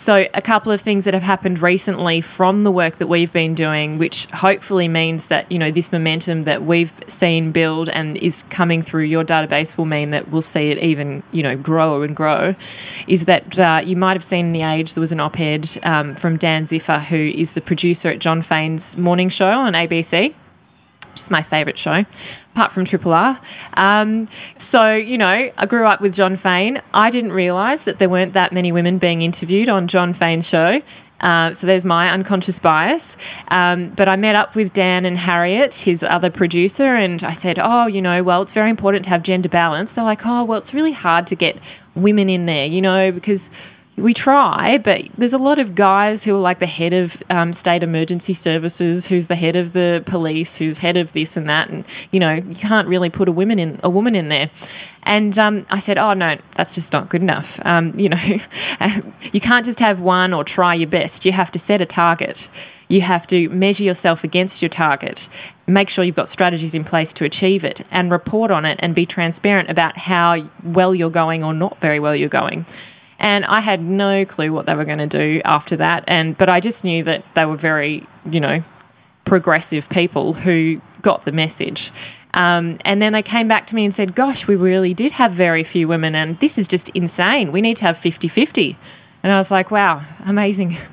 so, 0.00 0.26
a 0.32 0.40
couple 0.40 0.72
of 0.72 0.80
things 0.80 1.04
that 1.04 1.12
have 1.12 1.22
happened 1.22 1.60
recently 1.60 2.22
from 2.22 2.64
the 2.64 2.70
work 2.70 2.96
that 2.96 3.08
we've 3.08 3.30
been 3.30 3.54
doing, 3.54 3.98
which 3.98 4.24
hopefully 4.30 4.88
means 4.88 5.26
that, 5.26 5.52
you 5.52 5.58
know, 5.58 5.70
this 5.70 5.92
momentum 5.92 6.44
that 6.44 6.62
we've 6.62 6.90
seen 7.06 7.52
build 7.52 7.90
and 7.90 8.16
is 8.16 8.42
coming 8.48 8.80
through 8.80 9.02
your 9.02 9.24
database 9.24 9.76
will 9.76 9.84
mean 9.84 10.10
that 10.12 10.30
we'll 10.30 10.40
see 10.40 10.70
it 10.70 10.78
even, 10.78 11.22
you 11.32 11.42
know, 11.42 11.54
grow 11.54 12.00
and 12.00 12.16
grow, 12.16 12.54
is 13.08 13.26
that 13.26 13.58
uh, 13.58 13.82
you 13.84 13.94
might 13.94 14.14
have 14.14 14.24
seen 14.24 14.46
in 14.46 14.52
The 14.52 14.62
Age 14.62 14.94
there 14.94 15.02
was 15.02 15.12
an 15.12 15.20
op 15.20 15.38
ed 15.38 15.68
um, 15.82 16.14
from 16.14 16.38
Dan 16.38 16.64
Ziffer, 16.64 16.98
who 17.04 17.18
is 17.38 17.52
the 17.52 17.60
producer 17.60 18.08
at 18.08 18.20
Jon 18.20 18.40
Faine's 18.40 18.96
morning 18.96 19.28
show 19.28 19.50
on 19.50 19.74
ABC 19.74 20.34
which 21.12 21.22
is 21.22 21.30
my 21.30 21.42
favourite 21.42 21.78
show, 21.78 22.04
apart 22.54 22.72
from 22.72 22.84
Triple 22.84 23.12
R. 23.12 23.40
Um, 23.74 24.28
so, 24.58 24.94
you 24.94 25.16
know, 25.16 25.50
I 25.56 25.66
grew 25.66 25.86
up 25.86 26.00
with 26.00 26.14
Jon 26.14 26.36
Faine. 26.36 26.82
I 26.94 27.10
didn't 27.10 27.32
realise 27.32 27.84
that 27.84 27.98
there 27.98 28.08
weren't 28.08 28.32
that 28.32 28.52
many 28.52 28.72
women 28.72 28.98
being 28.98 29.22
interviewed 29.22 29.68
on 29.68 29.88
Jon 29.88 30.12
Faine's 30.12 30.46
show. 30.46 30.82
Uh, 31.20 31.52
so 31.52 31.66
there's 31.66 31.84
my 31.84 32.10
unconscious 32.10 32.58
bias. 32.58 33.16
Um, 33.48 33.90
but 33.90 34.08
I 34.08 34.16
met 34.16 34.34
up 34.34 34.54
with 34.54 34.72
Dan 34.72 35.04
and 35.04 35.18
Harriet, 35.18 35.74
his 35.74 36.02
other 36.02 36.30
producer, 36.30 36.94
and 36.94 37.22
I 37.22 37.32
said, 37.32 37.58
Oh, 37.62 37.86
you 37.86 38.00
know, 38.00 38.22
well, 38.22 38.42
it's 38.42 38.52
very 38.52 38.70
important 38.70 39.04
to 39.04 39.10
have 39.10 39.22
gender 39.22 39.48
balance. 39.48 39.94
They're 39.94 40.04
like, 40.04 40.24
Oh, 40.24 40.44
well, 40.44 40.58
it's 40.58 40.72
really 40.72 40.92
hard 40.92 41.26
to 41.28 41.36
get 41.36 41.58
women 41.94 42.28
in 42.28 42.46
there, 42.46 42.66
you 42.66 42.80
know, 42.80 43.12
because 43.12 43.50
we 44.00 44.14
try, 44.14 44.78
but 44.78 45.02
there's 45.18 45.32
a 45.32 45.38
lot 45.38 45.58
of 45.58 45.74
guys 45.74 46.24
who 46.24 46.36
are 46.36 46.40
like 46.40 46.58
the 46.58 46.66
head 46.66 46.92
of 46.92 47.22
um, 47.30 47.52
state 47.52 47.82
emergency 47.82 48.34
services, 48.34 49.06
who's 49.06 49.26
the 49.26 49.36
head 49.36 49.56
of 49.56 49.72
the 49.72 50.02
police, 50.06 50.56
who's 50.56 50.78
head 50.78 50.96
of 50.96 51.12
this 51.12 51.36
and 51.36 51.48
that, 51.48 51.68
and 51.68 51.84
you 52.10 52.20
know 52.20 52.34
you 52.34 52.54
can't 52.54 52.88
really 52.88 53.10
put 53.10 53.28
a 53.28 53.32
woman 53.32 53.58
in 53.58 53.80
a 53.82 53.90
woman 53.90 54.14
in 54.14 54.28
there. 54.28 54.50
And 55.04 55.38
um, 55.38 55.64
I 55.70 55.78
said, 55.78 55.96
oh 55.96 56.12
no, 56.12 56.36
that's 56.56 56.74
just 56.74 56.92
not 56.92 57.08
good 57.08 57.22
enough. 57.22 57.58
Um, 57.64 57.92
you 57.98 58.08
know, 58.08 58.38
you 59.32 59.40
can't 59.40 59.64
just 59.64 59.80
have 59.80 60.00
one 60.00 60.32
or 60.32 60.44
try 60.44 60.74
your 60.74 60.88
best. 60.88 61.24
You 61.24 61.32
have 61.32 61.50
to 61.52 61.58
set 61.58 61.80
a 61.80 61.86
target. 61.86 62.48
You 62.88 63.00
have 63.02 63.26
to 63.28 63.48
measure 63.50 63.84
yourself 63.84 64.24
against 64.24 64.60
your 64.60 64.68
target, 64.68 65.28
make 65.68 65.88
sure 65.88 66.04
you've 66.04 66.16
got 66.16 66.28
strategies 66.28 66.74
in 66.74 66.82
place 66.82 67.12
to 67.12 67.24
achieve 67.24 67.62
it, 67.62 67.82
and 67.92 68.10
report 68.10 68.50
on 68.50 68.64
it 68.64 68.80
and 68.82 68.96
be 68.96 69.06
transparent 69.06 69.70
about 69.70 69.96
how 69.96 70.44
well 70.64 70.92
you're 70.92 71.08
going 71.08 71.44
or 71.44 71.54
not 71.54 71.80
very 71.80 72.00
well 72.00 72.16
you're 72.16 72.28
going 72.28 72.66
and 73.20 73.44
I 73.44 73.60
had 73.60 73.82
no 73.82 74.24
clue 74.24 74.52
what 74.52 74.66
they 74.66 74.74
were 74.74 74.86
going 74.86 74.98
to 74.98 75.06
do 75.06 75.40
after 75.44 75.76
that. 75.76 76.04
And 76.08 76.36
but 76.36 76.48
I 76.48 76.58
just 76.58 76.82
knew 76.82 77.04
that 77.04 77.24
they 77.34 77.44
were 77.44 77.56
very, 77.56 78.06
you 78.30 78.40
know, 78.40 78.64
progressive 79.24 79.88
people 79.90 80.32
who 80.32 80.80
got 81.02 81.24
the 81.26 81.32
message. 81.32 81.92
Um, 82.34 82.78
and 82.84 83.02
then 83.02 83.12
they 83.12 83.22
came 83.22 83.48
back 83.48 83.66
to 83.68 83.74
me 83.74 83.84
and 83.84 83.94
said, 83.94 84.14
Gosh, 84.14 84.46
we 84.46 84.56
really 84.56 84.94
did 84.94 85.12
have 85.12 85.32
very 85.32 85.62
few 85.64 85.86
women, 85.86 86.14
and 86.14 86.38
this 86.40 86.58
is 86.58 86.66
just 86.66 86.88
insane. 86.90 87.52
We 87.52 87.60
need 87.60 87.76
to 87.78 87.84
have 87.84 87.98
50 87.98 88.28
50. 88.28 88.76
And 89.22 89.32
I 89.32 89.36
was 89.36 89.50
like, 89.50 89.70
Wow, 89.70 90.02
amazing. 90.24 90.76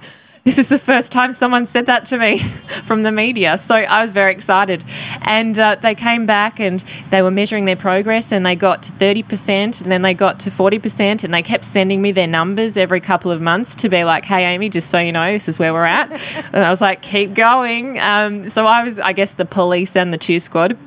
This 0.48 0.58
is 0.58 0.70
the 0.70 0.80
first 0.80 1.12
time 1.12 1.34
someone 1.34 1.66
said 1.66 1.88
that 1.88 2.06
to 2.06 2.18
me 2.18 2.39
from 2.86 3.04
the 3.04 3.12
media. 3.12 3.58
So 3.58 3.75
I 3.75 4.01
was 4.01 4.12
very 4.12 4.32
excited. 4.32 4.82
And 5.24 5.60
uh, 5.60 5.75
they 5.75 5.94
came 5.94 6.25
back 6.25 6.58
and 6.58 6.82
they 7.12 7.22
were 7.22 7.32
measuring 7.32 7.66
their 7.66 7.75
progress 7.75 8.32
and 8.32 8.46
they 8.46 8.56
got 8.56 8.82
to 8.84 8.94
30% 8.94 9.82
and 9.82 9.92
then 9.92 10.04
they 10.04 10.13
got 10.13 10.39
to 10.39 10.50
40% 10.50 11.25
and 11.25 11.34
they 11.34 11.42
kept 11.42 11.66
sending 11.66 12.01
me 12.01 12.13
their 12.13 12.27
numbers 12.27 12.77
every 12.77 13.01
couple 13.01 13.30
of 13.30 13.42
months 13.42 13.75
to 13.75 13.89
be 13.89 14.06
like, 14.06 14.24
hey, 14.24 14.46
Amy, 14.46 14.70
just 14.70 14.89
so 14.89 15.00
you 15.00 15.12
know, 15.12 15.34
this 15.34 15.50
is 15.50 15.60
where 15.60 15.74
we're 15.74 15.84
at. 15.84 16.10
and 16.54 16.63
I 16.63 16.70
was 16.70 16.80
like, 16.80 17.01
keep 17.01 17.34
going. 17.34 18.00
Um, 18.00 18.48
so 18.48 18.68
I 18.68 18.86
was, 18.86 19.00
I 19.00 19.12
guess, 19.12 19.34
the 19.34 19.44
police 19.44 19.98
and 19.98 20.13
the 20.13 20.18
cheer 20.18 20.39
squad. 20.39 20.77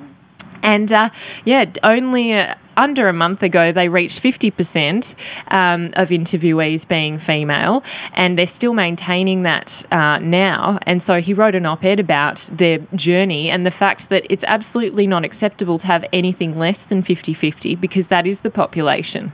And 0.63 0.93
uh, 0.93 1.11
yeah, 1.45 1.67
only 1.83 2.35
uh, 2.35 2.55
under 2.77 3.09
a 3.09 3.13
month 3.13 3.43
ago, 3.43 3.73
they 3.73 3.89
reached 3.89 4.23
50% 4.23 5.15
um, 5.49 5.91
of 5.95 6.09
interviewees 6.09 6.89
being 6.89 7.19
female, 7.19 7.85
and 8.15 8.39
they're 8.39 8.47
still 8.47 8.73
maintaining 8.73 9.43
that 9.43 9.85
uh, 9.93 10.19
now. 10.21 10.79
And 10.83 11.03
so 11.03 11.21
he 11.21 11.35
wrote 11.35 11.55
an 11.55 11.67
op 11.67 11.85
ed 11.85 12.01
about 12.01 12.49
their 12.53 12.79
journey 12.95 13.51
and 13.51 13.67
the 13.67 13.71
fact 13.71 14.09
that 14.09 14.25
it's 14.31 14.45
absolutely 14.45 15.07
not 15.07 15.25
acceptable 15.25 15.79
to 15.79 15.87
have 15.87 16.05
anything 16.13 16.59
less 16.59 16.85
than 16.85 17.03
50 17.03 17.35
50 17.35 17.77
because 17.77 18.07
that 18.07 18.27
is 18.27 18.41
the 18.41 18.51
population, 18.51 19.31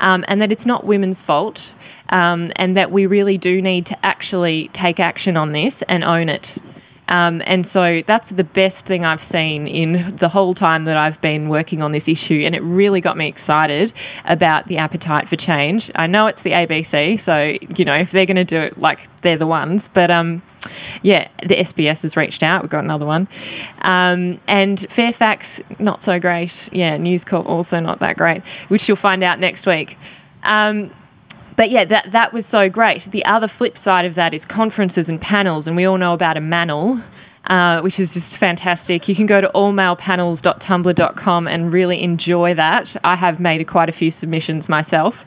um, 0.00 0.24
and 0.28 0.40
that 0.40 0.52
it's 0.52 0.66
not 0.66 0.84
women's 0.84 1.20
fault. 1.20 1.72
Um, 2.10 2.52
and 2.56 2.76
that 2.76 2.92
we 2.92 3.06
really 3.06 3.38
do 3.38 3.62
need 3.62 3.86
to 3.86 4.06
actually 4.06 4.68
take 4.74 5.00
action 5.00 5.38
on 5.38 5.52
this 5.52 5.80
and 5.88 6.04
own 6.04 6.28
it. 6.28 6.58
Um, 7.08 7.42
and 7.46 7.66
so 7.66 8.02
that's 8.06 8.30
the 8.30 8.44
best 8.44 8.86
thing 8.86 9.04
I've 9.04 9.22
seen 9.22 9.66
in 9.66 10.16
the 10.16 10.28
whole 10.28 10.54
time 10.54 10.84
that 10.84 10.96
I've 10.96 11.20
been 11.20 11.48
working 11.48 11.82
on 11.82 11.92
this 11.92 12.08
issue. 12.08 12.42
And 12.44 12.54
it 12.54 12.62
really 12.62 13.00
got 13.00 13.16
me 13.16 13.28
excited 13.28 13.92
about 14.24 14.66
the 14.66 14.78
appetite 14.78 15.28
for 15.28 15.36
change. 15.36 15.90
I 15.94 16.06
know 16.06 16.26
it's 16.26 16.42
the 16.42 16.52
ABC, 16.52 17.20
so, 17.20 17.56
you 17.76 17.84
know, 17.84 17.94
if 17.94 18.10
they're 18.10 18.26
going 18.26 18.36
to 18.36 18.44
do 18.44 18.60
it, 18.60 18.78
like, 18.78 19.08
they're 19.22 19.36
the 19.36 19.46
ones. 19.46 19.88
But, 19.92 20.10
um, 20.10 20.42
yeah, 21.02 21.28
the 21.42 21.56
SBS 21.56 22.02
has 22.02 22.16
reached 22.16 22.42
out. 22.42 22.62
We've 22.62 22.70
got 22.70 22.84
another 22.84 23.06
one. 23.06 23.28
Um, 23.82 24.40
and 24.48 24.80
Fairfax, 24.90 25.60
not 25.78 26.02
so 26.02 26.18
great. 26.18 26.68
Yeah, 26.72 26.96
News 26.96 27.24
Corp, 27.24 27.46
also 27.46 27.80
not 27.80 28.00
that 28.00 28.16
great, 28.16 28.42
which 28.68 28.88
you'll 28.88 28.96
find 28.96 29.22
out 29.22 29.38
next 29.38 29.66
week. 29.66 29.98
Um, 30.42 30.90
but 31.56 31.70
yeah, 31.70 31.84
that 31.84 32.12
that 32.12 32.32
was 32.32 32.46
so 32.46 32.68
great. 32.68 33.04
The 33.04 33.24
other 33.24 33.48
flip 33.48 33.78
side 33.78 34.04
of 34.04 34.14
that 34.14 34.34
is 34.34 34.44
conferences 34.44 35.08
and 35.08 35.20
panels, 35.20 35.66
and 35.66 35.76
we 35.76 35.84
all 35.84 35.98
know 35.98 36.12
about 36.12 36.36
a 36.36 36.40
manel. 36.40 37.02
Uh, 37.48 37.82
which 37.82 38.00
is 38.00 38.14
just 38.14 38.38
fantastic. 38.38 39.06
You 39.06 39.14
can 39.14 39.26
go 39.26 39.42
to 39.42 39.50
allmalepanels.tumblr.com 39.54 41.46
and 41.46 41.70
really 41.74 42.02
enjoy 42.02 42.54
that. 42.54 42.96
I 43.04 43.16
have 43.16 43.38
made 43.38 43.66
quite 43.66 43.90
a 43.90 43.92
few 43.92 44.10
submissions 44.10 44.70
myself. 44.70 45.26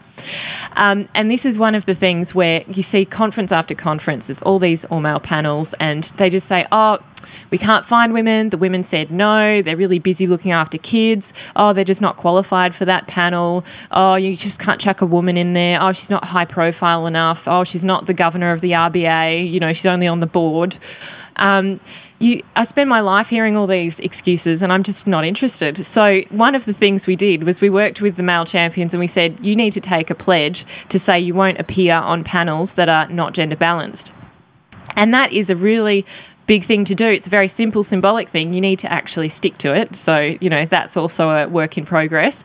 Um, 0.73 1.07
and 1.15 1.31
this 1.31 1.45
is 1.45 1.57
one 1.57 1.75
of 1.75 1.85
the 1.85 1.95
things 1.95 2.35
where 2.35 2.63
you 2.67 2.83
see 2.83 3.05
conference 3.05 3.51
after 3.51 3.75
conference, 3.75 4.27
there's 4.27 4.41
all 4.41 4.59
these 4.59 4.85
all 4.85 4.99
male 4.99 5.19
panels, 5.19 5.73
and 5.79 6.05
they 6.17 6.29
just 6.29 6.47
say, 6.47 6.65
oh, 6.71 6.99
we 7.51 7.57
can't 7.57 7.85
find 7.85 8.13
women. 8.13 8.49
The 8.49 8.57
women 8.57 8.83
said 8.83 9.11
no. 9.11 9.61
They're 9.61 9.77
really 9.77 9.99
busy 9.99 10.27
looking 10.27 10.51
after 10.51 10.77
kids. 10.77 11.33
Oh, 11.55 11.73
they're 11.73 11.83
just 11.83 12.01
not 12.01 12.17
qualified 12.17 12.75
for 12.75 12.85
that 12.85 13.07
panel. 13.07 13.65
Oh, 13.91 14.15
you 14.15 14.37
just 14.37 14.59
can't 14.59 14.79
chuck 14.79 15.01
a 15.01 15.05
woman 15.05 15.37
in 15.37 15.53
there. 15.53 15.79
Oh, 15.81 15.91
she's 15.91 16.09
not 16.09 16.23
high 16.25 16.45
profile 16.45 17.07
enough. 17.07 17.47
Oh, 17.47 17.63
she's 17.63 17.85
not 17.85 18.05
the 18.05 18.13
governor 18.13 18.51
of 18.51 18.61
the 18.61 18.71
RBA. 18.71 19.51
You 19.51 19.59
know, 19.59 19.73
she's 19.73 19.85
only 19.85 20.07
on 20.07 20.19
the 20.19 20.27
board. 20.27 20.77
Um, 21.37 21.79
you, 22.19 22.41
I 22.55 22.63
spend 22.63 22.89
my 22.89 22.99
life 22.99 23.27
hearing 23.27 23.55
all 23.55 23.67
these 23.67 23.99
excuses 23.99 24.61
and 24.61 24.73
I'm 24.73 24.83
just 24.83 25.05
not 25.05 25.23
interested. 25.23 25.77
So, 25.85 26.21
one 26.29 26.55
of 26.55 26.65
the 26.65 26.73
things 26.73 27.05
we 27.05 27.15
did 27.15 27.43
was 27.43 27.61
we 27.61 27.69
worked 27.69 28.01
with 28.01 28.15
the 28.15 28.23
male 28.23 28.45
champions 28.45 28.93
and 28.93 28.99
we 28.99 29.07
said, 29.07 29.37
you 29.45 29.55
need 29.55 29.71
to 29.73 29.81
take 29.81 30.09
a 30.09 30.15
pledge 30.15 30.65
to 30.89 30.97
say 30.97 31.19
you 31.19 31.35
won't 31.35 31.59
appear 31.59 31.93
on 31.93 32.23
panels 32.23 32.73
that 32.73 32.89
are 32.89 33.07
not 33.09 33.33
gender 33.33 33.55
balanced. 33.55 34.11
And 34.95 35.13
that 35.13 35.31
is 35.31 35.49
a 35.49 35.55
really 35.55 36.05
big 36.47 36.63
thing 36.63 36.85
to 36.85 36.95
do. 36.95 37.05
It's 37.05 37.27
a 37.27 37.29
very 37.29 37.47
simple 37.47 37.83
symbolic 37.83 38.29
thing. 38.29 38.53
You 38.53 38.61
need 38.61 38.79
to 38.79 38.91
actually 38.91 39.29
stick 39.29 39.57
to 39.59 39.75
it. 39.75 39.95
So, 39.95 40.35
you 40.41 40.49
know, 40.49 40.65
that's 40.65 40.97
also 40.97 41.29
a 41.29 41.47
work 41.47 41.77
in 41.77 41.85
progress. 41.85 42.43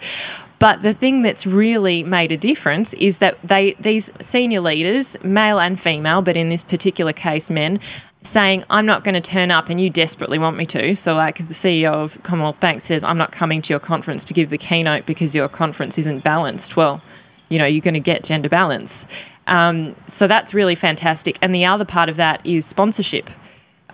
But 0.58 0.82
the 0.82 0.94
thing 0.94 1.22
that's 1.22 1.46
really 1.46 2.04
made 2.04 2.30
a 2.30 2.36
difference 2.36 2.94
is 2.94 3.18
that 3.18 3.36
they 3.42 3.74
these 3.80 4.10
senior 4.20 4.60
leaders, 4.60 5.16
male 5.24 5.58
and 5.58 5.80
female, 5.80 6.22
but 6.22 6.36
in 6.36 6.50
this 6.50 6.62
particular 6.62 7.12
case 7.12 7.50
men, 7.50 7.80
saying, 8.22 8.64
I'm 8.70 8.86
not 8.86 9.04
going 9.04 9.14
to 9.14 9.20
turn 9.20 9.50
up 9.50 9.68
and 9.68 9.80
you 9.80 9.90
desperately 9.90 10.38
want 10.38 10.56
me 10.56 10.66
to. 10.66 10.94
So, 10.94 11.14
like 11.14 11.38
the 11.38 11.54
CEO 11.54 11.92
of 11.92 12.22
Commonwealth 12.22 12.60
Bank 12.60 12.80
says, 12.80 13.02
I'm 13.04 13.18
not 13.18 13.32
coming 13.32 13.62
to 13.62 13.72
your 13.72 13.80
conference 13.80 14.24
to 14.24 14.34
give 14.34 14.50
the 14.50 14.58
keynote 14.58 15.06
because 15.06 15.34
your 15.34 15.48
conference 15.48 15.98
isn't 15.98 16.20
balanced. 16.20 16.76
Well, 16.76 17.00
you 17.48 17.58
know, 17.58 17.66
you're 17.66 17.82
going 17.82 17.94
to 17.94 18.00
get 18.00 18.24
gender 18.24 18.48
balance. 18.48 19.06
Um, 19.46 19.96
so, 20.06 20.26
that's 20.26 20.54
really 20.54 20.74
fantastic. 20.74 21.38
And 21.42 21.54
the 21.54 21.64
other 21.64 21.84
part 21.84 22.08
of 22.08 22.16
that 22.16 22.44
is 22.46 22.64
sponsorship. 22.64 23.28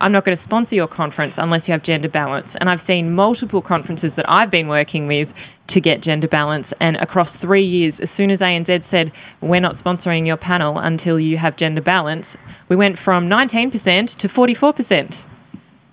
I'm 0.00 0.12
not 0.12 0.24
going 0.24 0.36
to 0.36 0.40
sponsor 0.40 0.76
your 0.76 0.86
conference 0.86 1.38
unless 1.38 1.66
you 1.66 1.72
have 1.72 1.82
gender 1.82 2.08
balance. 2.08 2.54
And 2.56 2.70
I've 2.70 2.80
seen 2.80 3.14
multiple 3.14 3.60
conferences 3.60 4.14
that 4.14 4.28
I've 4.28 4.50
been 4.50 4.68
working 4.68 5.06
with 5.06 5.34
to 5.68 5.80
get 5.80 6.00
gender 6.00 6.28
balance. 6.28 6.72
And 6.80 6.96
across 6.96 7.36
three 7.36 7.62
years, 7.62 8.00
as 8.00 8.10
soon 8.10 8.30
as 8.30 8.40
ANZ 8.40 8.84
said, 8.84 9.12
we're 9.40 9.60
not 9.60 9.74
sponsoring 9.74 10.26
your 10.26 10.36
panel 10.36 10.78
until 10.78 11.18
you 11.18 11.36
have 11.36 11.56
gender 11.56 11.80
balance, 11.80 12.36
we 12.68 12.76
went 12.76 12.98
from 12.98 13.28
19% 13.28 14.14
to 14.16 14.28
44%. 14.28 15.24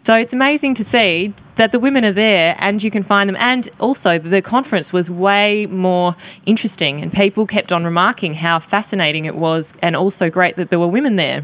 So 0.03 0.13
it's 0.13 0.33
amazing 0.33 0.75
to 0.75 0.83
see 0.83 1.33
that 1.55 1.71
the 1.71 1.79
women 1.79 2.05
are 2.05 2.11
there 2.11 2.55
and 2.59 2.83
you 2.83 2.91
can 2.91 3.01
find 3.01 3.27
them. 3.27 3.37
And 3.39 3.67
also, 3.79 4.19
the 4.19 4.39
conference 4.39 4.93
was 4.93 5.09
way 5.09 5.65
more 5.65 6.15
interesting, 6.45 7.01
and 7.01 7.11
people 7.11 7.47
kept 7.47 7.71
on 7.71 7.83
remarking 7.83 8.35
how 8.35 8.59
fascinating 8.59 9.25
it 9.25 9.35
was, 9.35 9.73
and 9.81 9.95
also 9.95 10.29
great 10.29 10.57
that 10.57 10.69
there 10.69 10.79
were 10.79 10.87
women 10.87 11.15
there. 11.15 11.43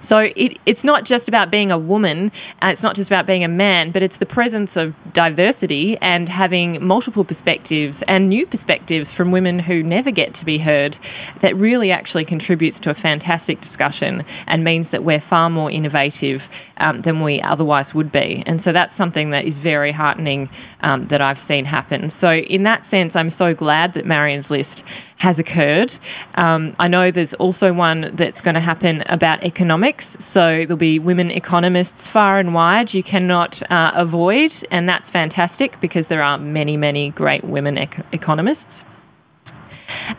So 0.00 0.30
it, 0.36 0.58
it's 0.66 0.84
not 0.84 1.04
just 1.04 1.28
about 1.28 1.50
being 1.50 1.70
a 1.70 1.78
woman, 1.78 2.32
uh, 2.62 2.68
it's 2.72 2.82
not 2.82 2.94
just 2.96 3.10
about 3.10 3.26
being 3.26 3.44
a 3.44 3.48
man, 3.48 3.90
but 3.90 4.02
it's 4.02 4.18
the 4.18 4.26
presence 4.26 4.76
of 4.76 4.94
diversity 5.12 5.96
and 5.98 6.28
having 6.28 6.84
multiple 6.84 7.24
perspectives 7.24 8.02
and 8.02 8.28
new 8.28 8.46
perspectives 8.46 9.12
from 9.12 9.30
women 9.30 9.58
who 9.58 9.82
never 9.82 10.10
get 10.10 10.34
to 10.34 10.44
be 10.44 10.58
heard 10.58 10.98
that 11.40 11.54
really 11.56 11.90
actually 11.90 12.24
contributes 12.24 12.80
to 12.80 12.90
a 12.90 12.94
fantastic 12.94 13.60
discussion 13.60 14.24
and 14.46 14.64
means 14.64 14.90
that 14.90 15.04
we're 15.04 15.20
far 15.20 15.50
more 15.50 15.70
innovative 15.70 16.48
um, 16.78 17.02
than 17.02 17.22
we 17.22 17.40
otherwise 17.42 17.94
would 17.94 18.12
be. 18.12 18.42
And 18.46 18.60
so 18.60 18.72
that's 18.72 18.94
something 18.94 19.30
that 19.30 19.44
is 19.44 19.58
very 19.58 19.92
heartening 19.92 20.48
um, 20.80 21.04
that 21.04 21.20
I've 21.20 21.40
seen 21.40 21.64
happen. 21.64 22.10
So, 22.10 22.34
in 22.34 22.62
that 22.64 22.84
sense, 22.84 23.16
I'm 23.16 23.30
so 23.30 23.54
glad 23.54 23.94
that 23.94 24.04
Marion's 24.04 24.50
List 24.50 24.84
has 25.16 25.38
occurred. 25.38 25.94
Um, 26.34 26.74
I 26.78 26.88
know 26.88 27.10
there's 27.10 27.34
also 27.34 27.72
one 27.72 28.10
that's 28.14 28.40
going 28.40 28.54
to 28.54 28.60
happen 28.60 29.02
about 29.06 29.42
economics. 29.44 30.16
So 30.20 30.64
there'll 30.66 30.76
be 30.76 30.98
women 30.98 31.30
economists 31.30 32.06
far 32.06 32.38
and 32.38 32.54
wide 32.54 32.92
you 32.94 33.02
cannot 33.02 33.62
uh, 33.70 33.92
avoid, 33.94 34.54
and 34.70 34.88
that's 34.88 35.10
fantastic 35.10 35.80
because 35.80 36.08
there 36.08 36.22
are 36.22 36.38
many, 36.38 36.76
many 36.76 37.10
great 37.10 37.44
women 37.44 37.78
ec- 37.78 38.04
economists. 38.12 38.84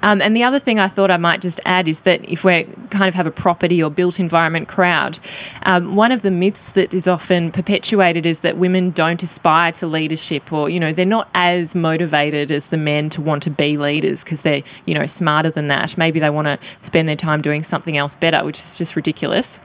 Um, 0.01 0.21
and 0.21 0.36
the 0.36 0.43
other 0.43 0.59
thing 0.59 0.79
I 0.79 0.88
thought 0.88 1.12
I 1.12 1.17
might 1.17 1.41
just 1.41 1.59
add 1.65 1.88
is 1.88 2.01
that 2.01 2.27
if 2.29 2.43
we 2.43 2.63
kind 2.89 3.07
of 3.07 3.13
have 3.13 3.27
a 3.27 3.31
property 3.31 3.81
or 3.81 3.89
built 3.89 4.19
environment 4.19 4.67
crowd, 4.67 5.19
um, 5.63 5.95
one 5.95 6.12
of 6.12 6.21
the 6.21 6.31
myths 6.31 6.71
that 6.71 6.93
is 6.93 7.07
often 7.07 7.51
perpetuated 7.51 8.25
is 8.25 8.41
that 8.41 8.57
women 8.57 8.91
don't 8.91 9.21
aspire 9.21 9.71
to 9.74 9.88
leadership 9.88 10.51
or, 10.51 10.69
you 10.69 10.79
know, 10.79 10.93
they're 10.93 11.05
not 11.05 11.29
as 11.33 11.75
motivated 11.75 12.51
as 12.51 12.67
the 12.67 12.77
men 12.77 13.09
to 13.09 13.21
want 13.21 13.43
to 13.43 13.50
be 13.50 13.77
leaders 13.77 14.24
because 14.24 14.41
they're, 14.41 14.63
you 14.86 14.93
know, 14.93 15.05
smarter 15.05 15.50
than 15.50 15.67
that. 15.67 15.97
Maybe 15.97 16.19
they 16.19 16.29
want 16.29 16.47
to 16.47 16.59
spend 16.79 17.09
their 17.09 17.15
time 17.15 17.41
doing 17.41 17.63
something 17.63 17.97
else 17.97 18.15
better, 18.15 18.43
which 18.43 18.57
is 18.57 18.77
just 18.77 18.95
ridiculous. 18.95 19.59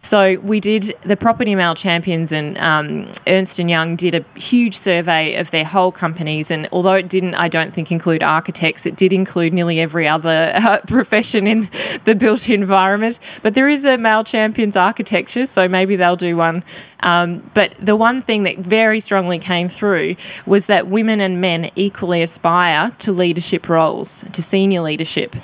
So 0.00 0.38
we 0.40 0.60
did 0.60 0.96
the 1.02 1.16
Property 1.16 1.56
Male 1.56 1.74
Champions 1.74 2.30
and 2.30 2.56
um, 2.58 3.10
Ernst 3.26 3.58
and 3.58 3.68
Young 3.68 3.96
did 3.96 4.14
a 4.14 4.24
huge 4.38 4.76
survey 4.76 5.34
of 5.36 5.50
their 5.50 5.64
whole 5.64 5.90
companies, 5.90 6.52
and 6.52 6.68
although 6.70 6.94
it 6.94 7.08
didn't, 7.08 7.34
I 7.34 7.48
don't 7.48 7.74
think 7.74 7.90
include 7.90 8.22
architects, 8.22 8.86
it 8.86 8.94
did 8.94 9.12
include 9.12 9.52
nearly 9.52 9.80
every 9.80 10.06
other 10.06 10.52
uh, 10.56 10.80
profession 10.86 11.48
in 11.48 11.68
the 12.04 12.14
built 12.14 12.48
environment. 12.48 13.18
But 13.42 13.54
there 13.54 13.68
is 13.68 13.84
a 13.84 13.98
Mail 13.98 14.22
Champions 14.22 14.76
architecture, 14.76 15.46
so 15.46 15.68
maybe 15.68 15.96
they'll 15.96 16.16
do 16.16 16.36
one. 16.36 16.62
Um, 17.00 17.50
but 17.54 17.74
the 17.80 17.96
one 17.96 18.22
thing 18.22 18.44
that 18.44 18.58
very 18.58 19.00
strongly 19.00 19.38
came 19.40 19.68
through 19.68 20.14
was 20.46 20.66
that 20.66 20.86
women 20.86 21.20
and 21.20 21.40
men 21.40 21.70
equally 21.74 22.22
aspire 22.22 22.92
to 23.00 23.12
leadership 23.12 23.68
roles, 23.68 24.24
to 24.32 24.42
senior 24.42 24.80
leadership. 24.80 25.34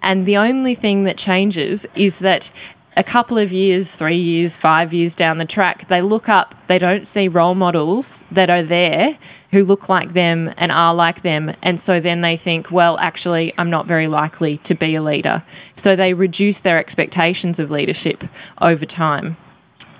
And 0.00 0.26
the 0.26 0.36
only 0.36 0.74
thing 0.74 1.04
that 1.04 1.16
changes 1.16 1.86
is 1.94 2.20
that 2.20 2.52
a 2.98 3.04
couple 3.04 3.38
of 3.38 3.52
years, 3.52 3.94
three 3.94 4.16
years, 4.16 4.56
five 4.56 4.92
years 4.92 5.14
down 5.14 5.38
the 5.38 5.44
track, 5.44 5.86
they 5.86 6.02
look 6.02 6.28
up, 6.28 6.52
they 6.66 6.80
don't 6.80 7.06
see 7.06 7.28
role 7.28 7.54
models 7.54 8.24
that 8.32 8.50
are 8.50 8.62
there 8.62 9.16
who 9.52 9.64
look 9.64 9.88
like 9.88 10.14
them 10.14 10.52
and 10.58 10.72
are 10.72 10.92
like 10.92 11.22
them. 11.22 11.54
And 11.62 11.80
so 11.80 12.00
then 12.00 12.22
they 12.22 12.36
think, 12.36 12.72
well, 12.72 12.98
actually, 12.98 13.54
I'm 13.56 13.70
not 13.70 13.86
very 13.86 14.08
likely 14.08 14.58
to 14.58 14.74
be 14.74 14.96
a 14.96 15.02
leader. 15.02 15.40
So 15.76 15.94
they 15.94 16.12
reduce 16.12 16.60
their 16.60 16.76
expectations 16.76 17.60
of 17.60 17.70
leadership 17.70 18.24
over 18.60 18.84
time. 18.84 19.36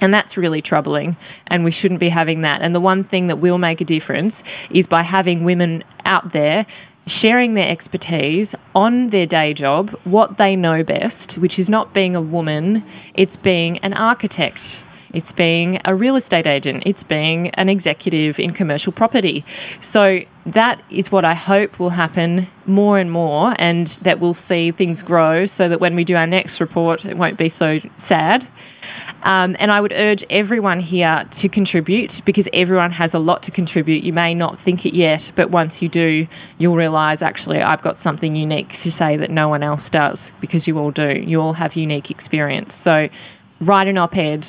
And 0.01 0.13
that's 0.13 0.37
really 0.37 0.63
troubling, 0.63 1.17
and 1.49 1.65
we 1.65 1.71
shouldn't 1.71 2.01
be 2.01 2.09
having 2.09 2.41
that. 2.43 2.63
And 2.63 2.73
the 2.75 2.81
one 2.81 3.03
thing 3.03 3.29
that 3.29 3.39
will 3.39 3.59
make 3.59 3.81
a 3.81 3.85
difference 3.85 4.45
is 4.71 4.87
by 4.87 5.03
having 5.03 5.45
women 5.45 5.83
out 6.05 6.33
there 6.33 6.67
sharing 7.09 7.55
their 7.55 7.69
expertise 7.69 8.55
on 8.75 9.11
their 9.11 9.27
day 9.27 9.55
job, 9.55 9.91
what 10.05 10.39
they 10.39 10.55
know 10.55 10.83
best, 10.85 11.39
which 11.39 11.59
is 11.59 11.69
not 11.69 11.95
being 11.95 12.15
a 12.15 12.21
woman, 12.21 12.85
it's 13.15 13.37
being 13.37 13.79
an 13.79 13.93
architect. 13.95 14.83
It's 15.15 15.33
being 15.33 15.81
a 15.87 15.95
real 15.95 16.17
estate 16.17 16.47
agent. 16.47 16.83
It's 16.85 17.03
being 17.03 17.49
an 17.51 17.71
executive 17.71 18.39
in 18.39 18.53
commercial 18.53 18.93
property. 18.93 19.45
So, 19.81 20.21
that 20.45 20.83
is 20.91 21.13
what 21.13 21.25
I 21.25 21.35
hope 21.35 21.79
will 21.79 21.91
happen 21.91 22.47
more 22.67 22.99
and 22.99 23.11
more, 23.11 23.55
and 23.59 23.87
that 24.03 24.21
we'll 24.21 24.35
see 24.35 24.71
things 24.71 25.03
grow 25.03 25.47
so 25.47 25.69
that 25.69 25.81
when 25.81 25.95
we 25.95 26.05
do 26.05 26.17
our 26.17 26.27
next 26.27 26.61
report, 26.61 27.05
it 27.05 27.17
won't 27.17 27.37
be 27.37 27.49
so 27.49 27.81
sad. 27.97 28.47
Um, 29.25 29.57
and 29.59 29.73
I 29.73 29.81
would 29.81 29.93
urge 29.93 30.25
everyone 30.31 30.81
here 30.81 31.27
to 31.31 31.49
contribute 31.49 32.23
because 32.25 32.49
everyone 32.53 32.91
has 32.93 33.15
a 33.15 33.19
lot 33.19 33.43
to 33.45 33.51
contribute. 33.51 34.05
You 34.05 34.13
may 34.13 34.35
not 34.35 34.61
think 34.61 34.87
it 34.87 34.95
yet, 34.95 35.33
but 35.35 35.51
once 35.51 35.83
you 35.83 35.89
do, 35.89 36.27
you'll 36.59 36.77
realise 36.77 37.21
actually 37.21 37.61
I've 37.61 37.83
got 37.83 37.99
something 37.99 38.37
unique 38.37 38.75
to 38.75 38.93
say 38.93 39.17
that 39.17 39.31
no 39.31 39.49
one 39.49 39.63
else 39.63 39.91
does 39.91 40.33
because 40.41 40.69
you 40.69 40.79
all 40.79 40.93
do. 40.93 41.21
You 41.27 41.41
all 41.41 41.53
have 41.53 41.75
unique 41.75 42.11
experience. 42.11 42.75
So 42.75 43.09
write 43.61 43.89
an 43.89 43.99
op 43.99 44.17
ed, 44.17 44.47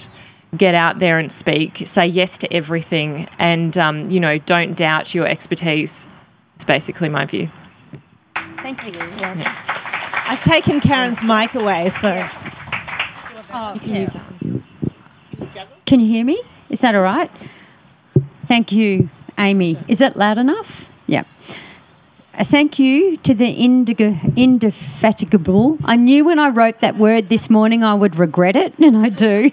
get 0.56 0.76
out 0.76 1.00
there 1.00 1.18
and 1.18 1.32
speak, 1.32 1.82
say 1.86 2.06
yes 2.06 2.38
to 2.38 2.54
everything, 2.54 3.28
and 3.40 3.78
um, 3.78 4.06
you 4.10 4.20
know, 4.20 4.38
don't 4.38 4.78
doubt 4.78 5.16
your 5.16 5.26
expertise. 5.26 6.08
It's 6.56 6.64
basically 6.64 7.10
my 7.10 7.26
view. 7.26 7.50
Thank 8.58 8.86
you. 8.86 8.92
Yeah. 9.20 9.42
I've 10.28 10.44
taken 10.44 10.80
Karen's 10.80 11.24
mic 11.24 11.56
away, 11.56 11.90
so. 11.90 12.10
Yeah. 12.10 12.30
Oh, 13.52 13.74
you 13.74 13.80
can 13.80 13.90
yeah. 13.90 14.02
use 14.02 14.14
that. 14.14 14.39
Can 15.86 16.00
you 16.00 16.08
hear 16.08 16.26
me? 16.26 16.42
Is 16.70 16.82
that 16.82 16.96
all 16.96 17.02
right? 17.02 17.32
Thank 18.46 18.72
you, 18.72 19.10
Amy. 19.38 19.78
Is 19.88 20.02
it 20.02 20.16
loud 20.16 20.38
enough? 20.38 20.90
Yeah. 21.08 21.24
Uh, 22.38 22.44
thank 22.44 22.80
you 22.80 23.18
to 23.18 23.34
the 23.34 23.64
indefatigable. 24.36 25.78
I 25.84 25.96
knew 25.96 26.26
when 26.26 26.40
I 26.40 26.50
wrote 26.50 26.80
that 26.80 26.98
word 26.98 27.30
this 27.30 27.50
morning 27.50 27.84
I 27.84 27.94
would 27.94 28.16
regret 28.16 28.56
it, 28.56 28.78
and 28.80 28.98
I 28.98 29.10
do. 29.10 29.52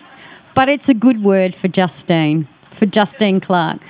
But 0.54 0.68
it's 0.68 0.88
a 0.88 0.94
good 0.94 1.22
word 1.22 1.54
for 1.54 1.68
Justine, 1.68 2.46
for 2.70 2.86
Justine 2.86 3.40
Clark, 3.40 3.82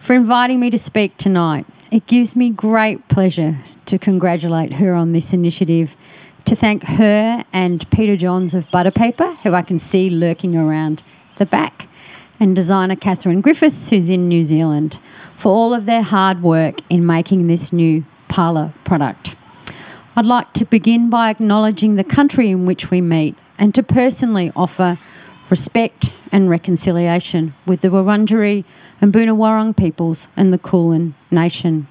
for 0.00 0.14
inviting 0.14 0.58
me 0.60 0.70
to 0.70 0.78
speak 0.78 1.16
tonight. 1.16 1.64
It 1.90 2.06
gives 2.06 2.34
me 2.36 2.50
great 2.50 3.08
pleasure 3.08 3.58
to 3.86 3.98
congratulate 3.98 4.72
her 4.74 4.94
on 4.94 5.12
this 5.12 5.32
initiative, 5.32 5.96
to 6.44 6.56
thank 6.56 6.82
her 6.84 7.44
and 7.52 7.88
Peter 7.90 8.16
Johns 8.16 8.54
of 8.54 8.70
Butter 8.70 8.90
Paper, 8.90 9.32
who 9.42 9.52
I 9.54 9.62
can 9.62 9.78
see 9.78 10.10
lurking 10.10 10.56
around 10.56 11.02
the 11.40 11.46
back, 11.46 11.88
and 12.38 12.54
designer 12.54 12.94
Catherine 12.94 13.40
Griffiths, 13.40 13.90
who's 13.90 14.08
in 14.08 14.28
New 14.28 14.44
Zealand, 14.44 15.00
for 15.36 15.48
all 15.48 15.74
of 15.74 15.86
their 15.86 16.02
hard 16.02 16.42
work 16.42 16.80
in 16.88 17.04
making 17.04 17.48
this 17.48 17.72
new 17.72 18.04
parlour 18.28 18.72
product. 18.84 19.34
I'd 20.16 20.26
like 20.26 20.52
to 20.52 20.66
begin 20.66 21.08
by 21.08 21.30
acknowledging 21.30 21.96
the 21.96 22.04
country 22.04 22.50
in 22.50 22.66
which 22.66 22.90
we 22.90 23.00
meet 23.00 23.36
and 23.58 23.74
to 23.74 23.82
personally 23.82 24.52
offer 24.54 24.98
respect 25.48 26.12
and 26.30 26.50
reconciliation 26.50 27.54
with 27.66 27.80
the 27.80 27.88
Wurundjeri 27.88 28.64
and 29.00 29.12
Boonwurrung 29.12 29.74
peoples 29.74 30.28
and 30.36 30.52
the 30.52 30.58
Kulin 30.58 31.14
Nation. 31.30 31.88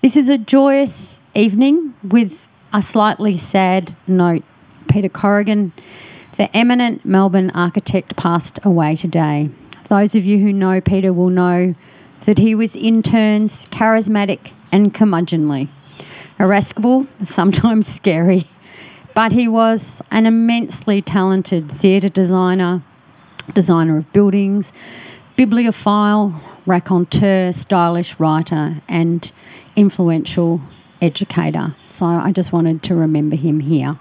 This 0.00 0.16
is 0.16 0.30
a 0.30 0.38
joyous 0.38 1.20
evening 1.34 1.94
with 2.02 2.48
a 2.72 2.80
slightly 2.80 3.36
sad 3.36 3.94
note. 4.06 4.44
Peter 4.88 5.10
Corrigan, 5.10 5.72
the 6.36 6.54
eminent 6.56 7.04
Melbourne 7.04 7.50
architect, 7.50 8.16
passed 8.16 8.58
away 8.64 8.96
today. 8.96 9.50
Those 9.88 10.14
of 10.14 10.24
you 10.24 10.38
who 10.38 10.52
know 10.52 10.80
Peter 10.80 11.12
will 11.12 11.28
know 11.28 11.74
that 12.24 12.38
he 12.38 12.54
was 12.54 12.74
in 12.74 13.02
turns 13.02 13.66
charismatic 13.66 14.52
and 14.70 14.94
curmudgeonly, 14.94 15.68
irascible, 16.38 17.06
sometimes 17.22 17.86
scary, 17.94 18.44
but 19.14 19.32
he 19.32 19.46
was 19.48 20.00
an 20.10 20.24
immensely 20.24 21.02
talented 21.02 21.70
theatre 21.70 22.08
designer, 22.08 22.82
designer 23.52 23.98
of 23.98 24.10
buildings, 24.12 24.72
bibliophile, 25.36 26.40
raconteur, 26.64 27.52
stylish 27.52 28.18
writer, 28.18 28.76
and 28.88 29.30
influential 29.76 30.60
educator. 31.02 31.74
So 31.88 32.06
I 32.06 32.32
just 32.32 32.52
wanted 32.52 32.82
to 32.84 32.94
remember 32.94 33.36
him 33.36 33.60
here. 33.60 33.98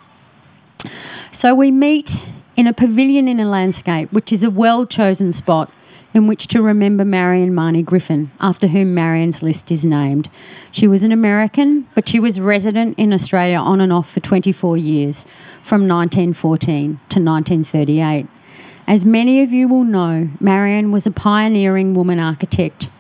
So 1.42 1.56
we 1.56 1.72
meet 1.72 2.30
in 2.56 2.68
a 2.68 2.72
pavilion 2.72 3.28
in 3.28 3.40
a 3.40 3.48
landscape, 3.48 4.14
which 4.14 4.32
is 4.32 4.44
a 4.44 4.52
well 4.52 4.86
chosen 4.86 5.32
spot 5.32 5.72
in 6.14 6.28
which 6.28 6.46
to 6.50 6.62
remember 6.62 7.04
Marion 7.04 7.56
Mahony 7.56 7.82
Griffin, 7.82 8.30
after 8.40 8.68
whom 8.68 8.94
Marion's 8.94 9.42
List 9.42 9.72
is 9.72 9.84
named. 9.84 10.30
She 10.72 10.88
was 10.88 11.04
an 11.04 11.12
American, 11.12 11.88
but 11.96 12.08
she 12.08 12.20
was 12.20 12.40
resident 12.40 13.00
in 13.00 13.12
Australia 13.12 13.58
on 13.58 13.82
and 13.82 13.92
off 13.92 14.12
for 14.12 14.20
24 14.20 14.78
years, 14.78 15.26
from 15.64 15.88
1914 15.88 17.00
to 17.10 17.20
1938. 17.20 18.28
As 18.88 19.04
many 19.04 19.42
of 19.42 19.52
you 19.52 19.68
will 19.68 19.84
know, 19.84 20.30
Marion 20.40 20.92
was 20.92 21.08
a 21.08 21.12
pioneering 21.12 21.96
woman 21.96 22.20
architect. 22.20 22.92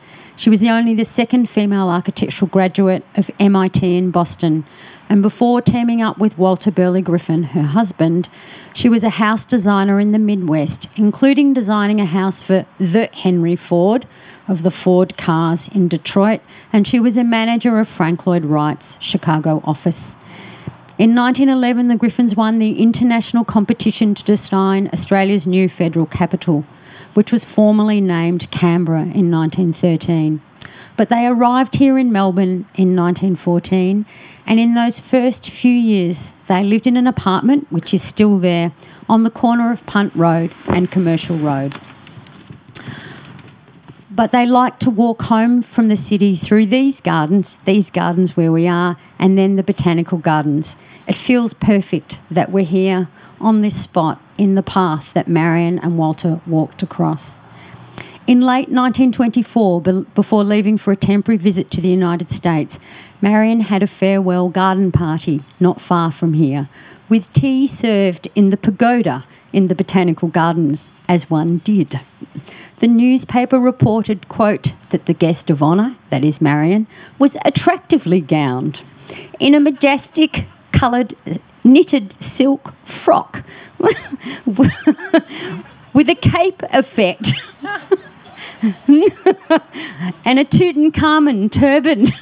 She 0.41 0.49
was 0.49 0.59
the 0.59 0.71
only 0.71 0.95
the 0.95 1.05
second 1.05 1.49
female 1.49 1.87
architectural 1.87 2.49
graduate 2.49 3.05
of 3.15 3.29
MIT 3.37 3.95
in 3.95 4.09
Boston, 4.09 4.65
and 5.07 5.21
before 5.21 5.61
teaming 5.61 6.01
up 6.01 6.17
with 6.17 6.35
Walter 6.35 6.71
Burley 6.71 7.03
Griffin, 7.03 7.43
her 7.43 7.61
husband, 7.61 8.27
she 8.73 8.89
was 8.89 9.03
a 9.03 9.11
house 9.11 9.45
designer 9.45 9.99
in 9.99 10.13
the 10.13 10.17
Midwest, 10.17 10.87
including 10.95 11.53
designing 11.53 12.01
a 12.01 12.07
house 12.07 12.41
for 12.41 12.65
the 12.79 13.05
Henry 13.13 13.55
Ford 13.55 14.07
of 14.47 14.63
the 14.63 14.71
Ford 14.71 15.15
cars 15.15 15.67
in 15.75 15.87
Detroit, 15.87 16.41
and 16.73 16.87
she 16.87 16.99
was 16.99 17.17
a 17.17 17.23
manager 17.23 17.77
of 17.77 17.87
Frank 17.87 18.25
Lloyd 18.25 18.43
Wright's 18.43 18.97
Chicago 18.99 19.61
office. 19.63 20.15
In 20.97 21.13
1911, 21.13 21.87
the 21.87 21.95
Griffins 21.95 22.35
won 22.35 22.57
the 22.57 22.81
international 22.81 23.45
competition 23.45 24.15
to 24.15 24.23
design 24.23 24.89
Australia's 24.91 25.45
new 25.45 25.69
federal 25.69 26.07
capital, 26.07 26.65
which 27.13 27.31
was 27.31 27.43
formally 27.43 28.01
named 28.01 28.49
Canberra 28.51 29.01
in 29.01 29.31
1913. 29.31 30.41
But 30.97 31.09
they 31.09 31.25
arrived 31.25 31.77
here 31.77 31.97
in 31.97 32.11
Melbourne 32.11 32.65
in 32.75 32.95
1914, 32.95 34.05
and 34.45 34.59
in 34.59 34.75
those 34.75 34.99
first 34.99 35.49
few 35.49 35.73
years, 35.73 36.31
they 36.47 36.63
lived 36.63 36.85
in 36.85 36.97
an 36.97 37.07
apartment, 37.07 37.67
which 37.71 37.93
is 37.93 38.01
still 38.01 38.37
there, 38.37 38.71
on 39.07 39.23
the 39.23 39.29
corner 39.29 39.71
of 39.71 39.85
Punt 39.85 40.13
Road 40.15 40.53
and 40.67 40.91
Commercial 40.91 41.37
Road. 41.37 41.73
But 44.13 44.33
they 44.33 44.45
like 44.45 44.77
to 44.79 44.89
walk 44.89 45.21
home 45.23 45.63
from 45.63 45.87
the 45.87 45.95
city 45.95 46.35
through 46.35 46.65
these 46.65 46.99
gardens, 46.99 47.55
these 47.63 47.89
gardens 47.89 48.35
where 48.35 48.51
we 48.51 48.67
are, 48.67 48.97
and 49.17 49.37
then 49.37 49.55
the 49.55 49.63
botanical 49.63 50.17
gardens. 50.17 50.75
It 51.07 51.17
feels 51.17 51.53
perfect 51.53 52.19
that 52.29 52.51
we're 52.51 52.65
here 52.65 53.07
on 53.39 53.61
this 53.61 53.81
spot 53.81 54.19
in 54.41 54.55
the 54.55 54.63
path 54.63 55.13
that 55.13 55.27
Marion 55.27 55.77
and 55.77 55.99
Walter 55.99 56.41
walked 56.47 56.81
across. 56.81 57.39
In 58.25 58.41
late 58.41 58.69
1924, 58.69 59.81
before 60.15 60.43
leaving 60.43 60.79
for 60.79 60.91
a 60.91 60.95
temporary 60.95 61.37
visit 61.37 61.69
to 61.69 61.79
the 61.79 61.89
United 61.89 62.31
States, 62.31 62.79
Marion 63.21 63.59
had 63.59 63.83
a 63.83 63.87
farewell 63.87 64.49
garden 64.49 64.91
party 64.91 65.43
not 65.59 65.79
far 65.79 66.11
from 66.11 66.33
here, 66.33 66.69
with 67.07 67.31
tea 67.33 67.67
served 67.67 68.29
in 68.33 68.49
the 68.49 68.57
pagoda 68.57 69.25
in 69.53 69.67
the 69.67 69.75
botanical 69.75 70.27
gardens, 70.27 70.91
as 71.07 71.29
one 71.29 71.59
did. 71.59 71.99
The 72.79 72.87
newspaper 72.87 73.59
reported, 73.59 74.27
quote, 74.27 74.73
that 74.89 75.05
the 75.05 75.13
guest 75.13 75.51
of 75.51 75.61
honour, 75.61 75.97
that 76.09 76.25
is 76.25 76.41
Marion, 76.41 76.87
was 77.19 77.37
attractively 77.45 78.21
gowned 78.21 78.81
in 79.39 79.53
a 79.53 79.59
majestic 79.59 80.45
coloured 80.71 81.13
knitted 81.63 82.19
silk 82.19 82.73
frock 82.83 83.43
with 85.93 86.09
a 86.09 86.15
cape 86.15 86.61
effect 86.71 87.33
and 88.63 90.39
a 90.39 90.45
Tutankhamun 90.45 91.51
turban. 91.51 92.05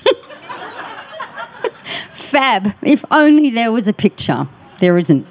Fab. 2.14 2.74
If 2.82 3.04
only 3.12 3.50
there 3.50 3.72
was 3.72 3.88
a 3.88 3.94
picture. 3.94 4.48
There 4.80 4.98
isn't. 4.98 5.26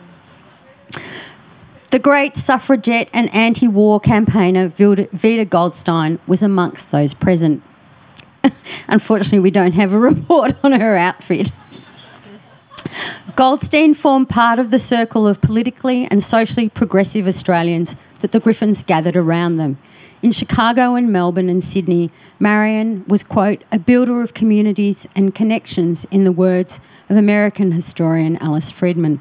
The 1.91 1.99
great 1.99 2.37
suffragette 2.37 3.09
and 3.15 3.35
anti 3.35 3.67
war 3.67 3.99
campaigner 4.01 4.69
Vida 4.69 5.45
Goldstein 5.47 6.19
was 6.27 6.43
amongst 6.43 6.91
those 6.91 7.15
present. 7.15 7.63
Unfortunately, 8.89 9.39
we 9.39 9.51
don't 9.51 9.73
have 9.73 9.95
a 9.95 9.99
report 9.99 10.53
on 10.63 10.73
her 10.73 10.97
outfit. 10.97 11.51
Goldstein 13.39 13.95
formed 13.95 14.29
part 14.29 14.59
of 14.59 14.73
the 14.73 14.81
circle 14.81 15.29
of 15.29 15.41
politically 15.41 16.09
and 16.11 16.21
socially 16.21 16.69
progressive 16.69 17.29
Australians 17.29 17.95
that 18.19 18.33
the 18.33 18.41
Griffins 18.41 18.83
gathered 18.83 19.17
around 19.17 19.59
them. 19.59 19.79
In 20.25 20.33
Chicago 20.33 20.97
and 20.97 21.13
Melbourne 21.13 21.49
and 21.49 21.63
Sydney, 21.63 22.11
Marion 22.41 23.05
was, 23.07 23.23
quote, 23.23 23.63
a 23.71 23.79
builder 23.79 24.23
of 24.23 24.35
communities 24.35 25.07
and 25.15 25.37
connections, 25.37 26.05
in 26.11 26.25
the 26.25 26.33
words 26.33 26.81
of 27.09 27.17
American 27.17 27.71
historian 27.71 28.39
Alice 28.39 28.73
Friedman. 28.73 29.21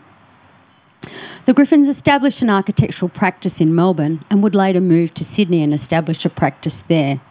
The 1.46 1.54
Griffins 1.54 1.88
established 1.88 2.42
an 2.42 2.50
architectural 2.50 3.10
practice 3.10 3.62
in 3.62 3.76
Melbourne 3.76 4.26
and 4.32 4.42
would 4.42 4.56
later 4.56 4.82
move 4.82 5.14
to 5.14 5.24
Sydney 5.24 5.62
and 5.62 5.76
establish 5.76 6.26
a 6.26 6.30
practice 6.32 6.82
there. 6.82 7.22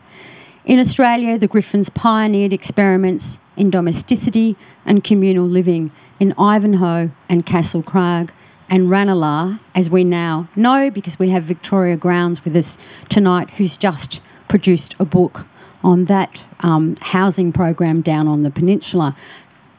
In 0.67 0.81
Australia, 0.81 1.39
the 1.39 1.47
Griffins 1.47 1.89
pioneered 1.89 2.53
experiments 2.53 3.39
in 3.57 3.71
domesticity 3.71 4.57
and 4.85 5.05
communal 5.05 5.47
living 5.47 5.93
in 6.19 6.35
Ivanhoe 6.37 7.11
and 7.29 7.47
Castlecrag 7.47 8.31
and 8.69 8.91
Ranelagh, 8.91 9.61
as 9.77 9.89
we 9.89 10.03
now 10.03 10.49
know 10.57 10.91
because 10.91 11.21
we 11.21 11.31
have 11.31 11.45
Victoria 11.45 11.97
Grounds 11.97 12.45
with 12.45 12.57
us 12.57 12.79
tonight, 13.09 13.51
who's 13.51 13.77
just 13.77 14.21
produced 14.49 14.97
a 14.99 15.05
book 15.05 15.47
on 15.85 16.07
that 16.07 16.43
um, 16.61 16.97
housing 17.01 17.53
program 17.53 18.01
down 18.01 18.27
on 18.27 18.43
the 18.43 18.51
peninsula. 18.51 19.15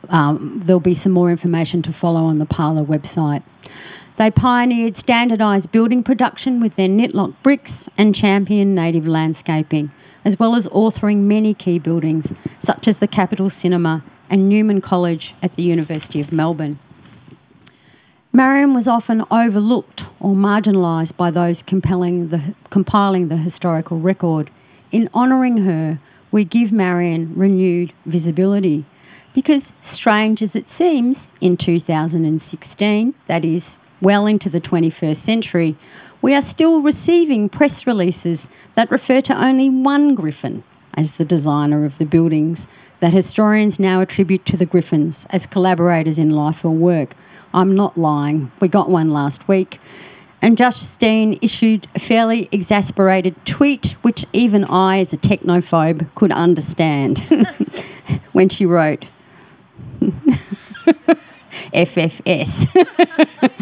Um, 0.07 0.61
there'll 0.63 0.79
be 0.79 0.93
some 0.93 1.11
more 1.11 1.29
information 1.29 1.81
to 1.81 1.91
follow 1.91 2.23
on 2.23 2.39
the 2.39 2.45
Parlour 2.45 2.85
website. 2.85 3.43
They 4.17 4.31
pioneered 4.31 4.97
standardised 4.97 5.71
building 5.71 6.01
production 6.01 6.59
with 6.59 6.75
their 6.75 6.87
knitlock 6.87 7.33
bricks 7.43 7.87
and 7.99 8.15
championed 8.15 8.73
native 8.73 9.05
landscaping, 9.05 9.91
as 10.25 10.39
well 10.39 10.55
as 10.55 10.67
authoring 10.69 11.17
many 11.17 11.53
key 11.53 11.77
buildings 11.77 12.33
such 12.57 12.87
as 12.87 12.97
the 12.97 13.07
Capitol 13.07 13.51
Cinema 13.51 14.03
and 14.27 14.49
Newman 14.49 14.81
College 14.81 15.35
at 15.43 15.55
the 15.55 15.61
University 15.61 16.19
of 16.19 16.31
Melbourne. 16.31 16.79
Marion 18.33 18.73
was 18.73 18.87
often 18.87 19.23
overlooked 19.29 20.07
or 20.19 20.33
marginalised 20.33 21.15
by 21.15 21.29
those 21.29 21.61
the, 21.61 22.55
compiling 22.71 23.27
the 23.27 23.37
historical 23.37 23.99
record. 23.99 24.49
In 24.91 25.09
honouring 25.13 25.57
her, 25.57 25.99
we 26.31 26.43
give 26.43 26.71
Marion 26.71 27.33
renewed 27.35 27.93
visibility 28.07 28.83
because, 29.35 29.73
strange 29.79 30.41
as 30.41 30.55
it 30.55 30.71
seems, 30.71 31.31
in 31.39 31.55
2016, 31.55 33.13
that 33.27 33.45
is, 33.45 33.77
well 34.01 34.25
into 34.25 34.49
the 34.49 34.61
21st 34.61 35.15
century, 35.15 35.75
we 36.21 36.33
are 36.33 36.41
still 36.41 36.81
receiving 36.81 37.49
press 37.49 37.85
releases 37.85 38.49
that 38.75 38.89
refer 38.91 39.21
to 39.21 39.43
only 39.43 39.69
one 39.69 40.15
Griffin 40.15 40.63
as 40.95 41.13
the 41.13 41.25
designer 41.25 41.85
of 41.85 41.97
the 41.99 42.05
buildings 42.05 42.67
that 42.99 43.13
historians 43.13 43.79
now 43.79 44.01
attribute 44.01 44.45
to 44.45 44.57
the 44.57 44.65
Griffins 44.65 45.27
as 45.29 45.45
collaborators 45.45 46.17
in 46.17 46.31
life 46.31 46.65
or 46.65 46.71
work. 46.71 47.15
I'm 47.53 47.75
not 47.75 47.97
lying. 47.97 48.51
We 48.59 48.67
got 48.67 48.89
one 48.89 49.11
last 49.11 49.47
week. 49.47 49.79
And 50.41 50.57
Justine 50.57 51.39
issued 51.41 51.87
a 51.95 51.99
fairly 51.99 52.49
exasperated 52.51 53.35
tweet, 53.45 53.95
which 54.01 54.25
even 54.33 54.65
I, 54.65 54.99
as 54.99 55.13
a 55.13 55.17
technophobe, 55.17 56.13
could 56.15 56.31
understand 56.31 57.19
when 58.33 58.49
she 58.49 58.65
wrote 58.65 59.05
FFS. 61.73 62.67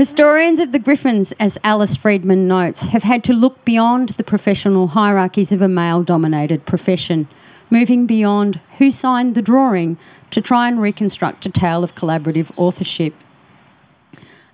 Historians 0.00 0.58
of 0.58 0.72
the 0.72 0.78
Griffins, 0.78 1.32
as 1.32 1.58
Alice 1.62 1.94
Friedman 1.94 2.48
notes, 2.48 2.84
have 2.84 3.02
had 3.02 3.22
to 3.24 3.34
look 3.34 3.62
beyond 3.66 4.08
the 4.08 4.24
professional 4.24 4.86
hierarchies 4.86 5.52
of 5.52 5.60
a 5.60 5.68
male 5.68 6.02
dominated 6.02 6.64
profession, 6.64 7.28
moving 7.68 8.06
beyond 8.06 8.58
who 8.78 8.90
signed 8.90 9.34
the 9.34 9.42
drawing 9.42 9.98
to 10.30 10.40
try 10.40 10.68
and 10.68 10.80
reconstruct 10.80 11.44
a 11.44 11.50
tale 11.50 11.84
of 11.84 11.96
collaborative 11.96 12.50
authorship. 12.56 13.12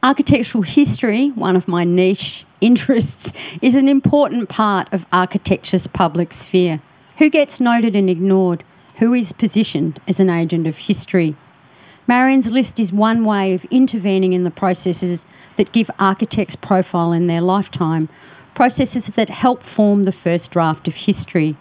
Architectural 0.02 0.62
history, 0.62 1.28
one 1.28 1.54
of 1.54 1.68
my 1.68 1.84
niche 1.84 2.44
interests, 2.60 3.32
is 3.62 3.76
an 3.76 3.86
important 3.86 4.48
part 4.48 4.92
of 4.92 5.06
architecture's 5.12 5.86
public 5.86 6.34
sphere. 6.34 6.80
Who 7.18 7.30
gets 7.30 7.60
noted 7.60 7.94
and 7.94 8.10
ignored? 8.10 8.64
Who 8.96 9.14
is 9.14 9.32
positioned 9.32 10.00
as 10.08 10.18
an 10.18 10.28
agent 10.28 10.66
of 10.66 10.76
history? 10.76 11.36
Marion's 12.08 12.52
list 12.52 12.78
is 12.78 12.92
one 12.92 13.24
way 13.24 13.52
of 13.52 13.64
intervening 13.66 14.32
in 14.32 14.44
the 14.44 14.50
processes 14.50 15.26
that 15.56 15.72
give 15.72 15.90
architects 15.98 16.54
profile 16.54 17.12
in 17.12 17.26
their 17.26 17.40
lifetime, 17.40 18.08
processes 18.54 19.06
that 19.06 19.28
help 19.28 19.64
form 19.64 20.04
the 20.04 20.12
first 20.12 20.52
draft 20.52 20.86
of 20.86 20.94
history. 20.94 21.56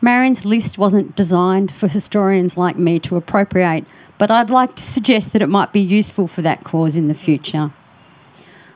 Marion's 0.00 0.44
list 0.44 0.78
wasn't 0.78 1.16
designed 1.16 1.72
for 1.72 1.88
historians 1.88 2.56
like 2.56 2.78
me 2.78 3.00
to 3.00 3.16
appropriate, 3.16 3.84
but 4.18 4.30
I'd 4.30 4.50
like 4.50 4.76
to 4.76 4.82
suggest 4.82 5.32
that 5.32 5.42
it 5.42 5.48
might 5.48 5.72
be 5.72 5.80
useful 5.80 6.28
for 6.28 6.42
that 6.42 6.62
cause 6.62 6.96
in 6.96 7.08
the 7.08 7.14
future. 7.14 7.72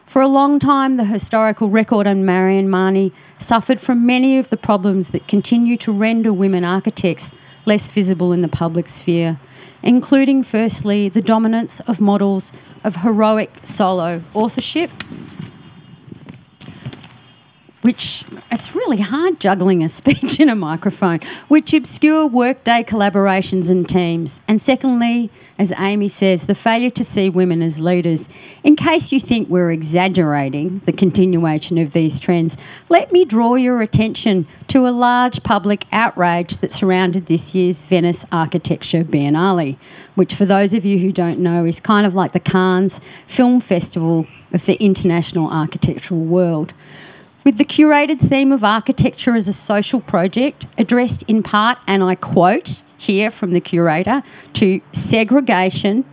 For 0.05 0.21
a 0.21 0.29
long 0.29 0.59
time, 0.59 0.97
the 0.97 1.05
historical 1.05 1.69
record 1.69 2.09
on 2.09 2.27
Marion 2.27 2.69
Mahony 2.69 3.13
suffered 3.39 3.81
from 3.81 4.05
many 4.05 4.39
of 4.39 4.51
the 4.51 4.57
problems 4.57 5.11
that 5.11 5.29
continue 5.29 5.77
to 5.79 5.93
render 5.93 6.33
women 6.33 6.65
architects 6.65 7.33
less 7.65 7.89
visible 7.89 8.33
in 8.33 8.43
the 8.43 8.49
public 8.49 8.89
sphere 8.89 9.39
including 9.83 10.43
firstly 10.43 11.09
the 11.09 11.23
dominance 11.23 11.81
of 11.81 12.01
models 12.01 12.53
of 12.85 12.97
heroic 12.97 13.51
solo 13.63 14.23
authorship. 14.35 14.91
Which 17.83 18.25
it's 18.51 18.75
really 18.75 19.01
hard 19.01 19.39
juggling 19.39 19.83
a 19.83 19.89
speech 20.01 20.41
in 20.41 20.49
a 20.49 20.55
microphone, 20.55 21.21
which 21.49 21.75
obscure 21.75 22.27
workday 22.27 22.83
collaborations 22.83 23.71
and 23.71 23.89
teams. 23.89 24.41
And 24.49 24.61
secondly, 24.61 25.31
as 25.59 25.73
Amy 25.79 26.09
says, 26.09 26.47
the 26.47 26.55
failure 26.55 26.91
to 26.91 27.05
see 27.05 27.29
women 27.29 27.63
as 27.63 27.79
leaders. 27.79 28.29
In 28.65 28.75
case 28.77 29.13
you 29.13 29.21
think 29.21 29.49
we're 29.49 29.71
exaggerating 29.71 30.81
the 30.87 30.93
continuation 30.93 31.79
of 31.79 31.93
these 31.93 32.19
trends, 32.19 32.57
let 32.89 33.13
me 33.13 33.25
draw 33.25 33.57
your 33.57 33.83
attention 33.83 34.47
to 34.69 34.87
a 34.87 34.91
large 34.91 35.43
public 35.43 35.85
outrage 35.93 36.57
that 36.59 36.73
surrounded 36.73 37.27
this 37.27 37.55
year's 37.55 37.83
Venice 37.83 38.25
Architecture 38.33 39.05
Biennale, 39.05 39.77
which, 40.15 40.35
for 40.35 40.45
those 40.45 40.75
of 40.75 40.85
you 40.85 40.99
who 40.99 41.13
don't 41.13 41.39
know, 41.39 41.65
is 41.65 41.81
kind 41.81 42.07
of 42.07 42.15
like 42.15 42.33
the 42.33 42.41
Cannes 42.41 43.01
Film 43.27 43.61
Festival 43.61 44.27
of 44.53 44.67
the 44.67 44.75
international 44.83 45.51
architectural 45.51 46.21
world 46.21 46.75
with 47.45 47.59
the 47.59 47.65
curated 47.65 48.21
theme 48.21 48.53
of 48.53 48.63
architecture 48.63 49.35
as 49.35 49.49
a 49.49 49.53
social 49.53 50.01
project 50.01 50.67
addressed 50.79 51.23
in 51.25 51.43
part, 51.43 51.79
and 51.87 52.03
I 52.03 52.15
quote 52.15 52.81
here 52.99 53.31
from 53.31 53.53
the 53.53 53.61
curator, 53.61 54.23
to 54.55 54.81
segregation, 54.93 56.05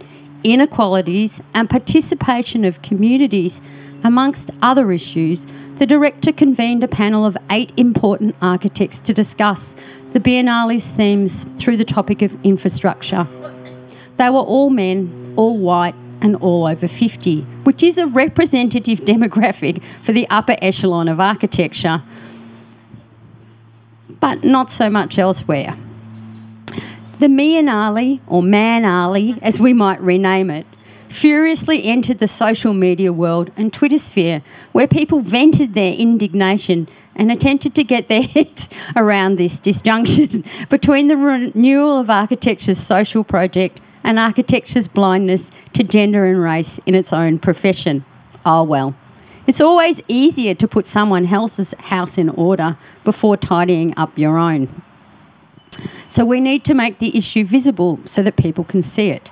inequalities, 0.44 1.40
and 1.54 1.70
participation 1.70 2.66
of 2.66 2.82
communities, 2.82 3.62
amongst 4.04 4.50
other 4.62 4.92
issues, 4.92 5.46
the 5.76 5.86
director 5.86 6.32
convened 6.32 6.84
a 6.84 6.88
panel 6.88 7.26
of 7.26 7.38
eight 7.52 7.72
important 7.78 8.36
architects 8.42 9.00
to 9.02 9.14
discuss 9.14 9.76
the 10.12 10.20
Biennale's 10.20 10.88
themes 10.94 11.46
through 11.58 11.78
the 11.78 11.86
topic 11.86 12.22
of 12.22 12.36
infrastructure. 12.44 13.28
They 14.16 14.30
were 14.30 14.40
all 14.40 14.70
men, 14.70 15.34
all 15.38 15.58
white, 15.58 15.96
and 16.22 16.36
all 16.38 16.66
over 16.66 16.88
50, 16.88 17.46
which 17.70 17.84
is 17.84 18.00
a 18.00 18.08
representative 18.08 19.02
demographic 19.02 19.84
for 20.02 20.12
the 20.12 20.28
upper 20.32 20.56
echelon 20.60 21.08
of 21.08 21.20
architecture, 21.20 22.02
but 24.20 24.44
not 24.44 24.72
so 24.72 24.90
much 24.90 25.20
elsewhere. 25.20 25.78
The 27.20 27.28
Mianali, 27.28 28.22
or 28.26 28.42
Manali, 28.42 29.38
as 29.44 29.60
we 29.60 29.74
might 29.74 30.02
rename 30.02 30.50
it, 30.50 30.66
furiously 31.10 31.84
entered 31.84 32.18
the 32.18 32.28
social 32.28 32.74
media 32.74 33.14
world 33.14 33.52
and 33.56 33.72
Twitter 33.72 34.00
sphere, 34.00 34.42
where 34.72 34.88
people 34.88 35.20
vented 35.20 35.76
their 35.76 35.94
indignation 35.94 36.88
and 37.16 37.32
attempted 37.32 37.76
to 37.76 37.84
get 37.84 38.08
their 38.08 38.24
heads 38.36 38.68
around 38.96 39.38
this 39.38 39.60
disjunction 39.60 40.44
between 40.70 41.08
the 41.08 41.18
renewal 41.18 42.00
of 42.00 42.10
architecture's 42.10 42.80
social 42.80 43.24
project 43.24 43.80
and 44.04 44.20
architecture's 44.20 44.88
blindness 44.88 45.52
to 45.74 45.84
gender 45.84 46.26
and 46.26 46.42
race 46.42 46.80
in 46.86 46.96
its 46.96 47.14
own 47.14 47.40
profession. 47.40 48.06
Oh 48.46 48.64
well. 48.64 48.96
It's 49.48 49.62
always 49.62 50.02
easier 50.08 50.54
to 50.56 50.68
put 50.68 50.86
someone 50.86 51.26
else's 51.26 51.74
house 51.80 52.18
in 52.18 52.30
order 52.30 52.78
before 53.04 53.36
tidying 53.36 53.94
up 53.98 54.16
your 54.18 54.38
own. 54.38 54.84
So 56.08 56.24
we 56.26 56.40
need 56.40 56.64
to 56.66 56.74
make 56.74 57.00
the 57.00 57.18
issue 57.18 57.46
visible 57.46 58.00
so 58.06 58.22
that 58.24 58.36
people 58.36 58.64
can 58.64 58.84
see 58.84 59.10
it. 59.10 59.32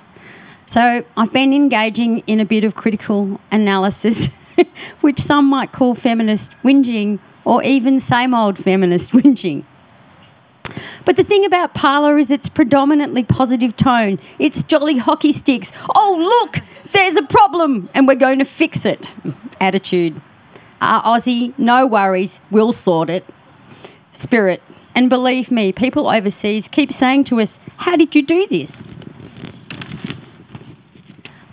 So 0.66 1.04
I've 1.16 1.32
been 1.32 1.54
engaging 1.54 2.18
in 2.26 2.40
a 2.40 2.44
bit 2.44 2.64
of 2.64 2.74
critical 2.74 3.40
analysis, 3.50 4.34
which 5.00 5.18
some 5.18 5.46
might 5.46 5.72
call 5.72 5.94
feminist 5.94 6.52
whinging 6.62 7.20
or 7.44 7.62
even 7.62 7.98
same 7.98 8.34
old 8.34 8.58
feminist 8.58 9.12
whinging. 9.14 9.64
But 11.08 11.16
the 11.16 11.24
thing 11.24 11.46
about 11.46 11.72
Parlour 11.72 12.18
is 12.18 12.30
its 12.30 12.50
predominantly 12.50 13.24
positive 13.24 13.74
tone. 13.74 14.18
It's 14.38 14.62
jolly 14.62 14.98
hockey 14.98 15.32
sticks. 15.32 15.72
Oh, 15.94 16.42
look, 16.44 16.62
there's 16.92 17.16
a 17.16 17.22
problem 17.22 17.88
and 17.94 18.06
we're 18.06 18.14
going 18.14 18.40
to 18.40 18.44
fix 18.44 18.84
it. 18.84 19.10
Attitude. 19.58 20.20
Uh, 20.82 21.00
Aussie, 21.10 21.58
no 21.58 21.86
worries, 21.86 22.42
we'll 22.50 22.72
sort 22.72 23.08
it. 23.08 23.24
Spirit. 24.12 24.60
And 24.94 25.08
believe 25.08 25.50
me, 25.50 25.72
people 25.72 26.10
overseas 26.10 26.68
keep 26.68 26.92
saying 26.92 27.24
to 27.24 27.40
us, 27.40 27.58
How 27.78 27.96
did 27.96 28.14
you 28.14 28.20
do 28.20 28.46
this? 28.46 28.90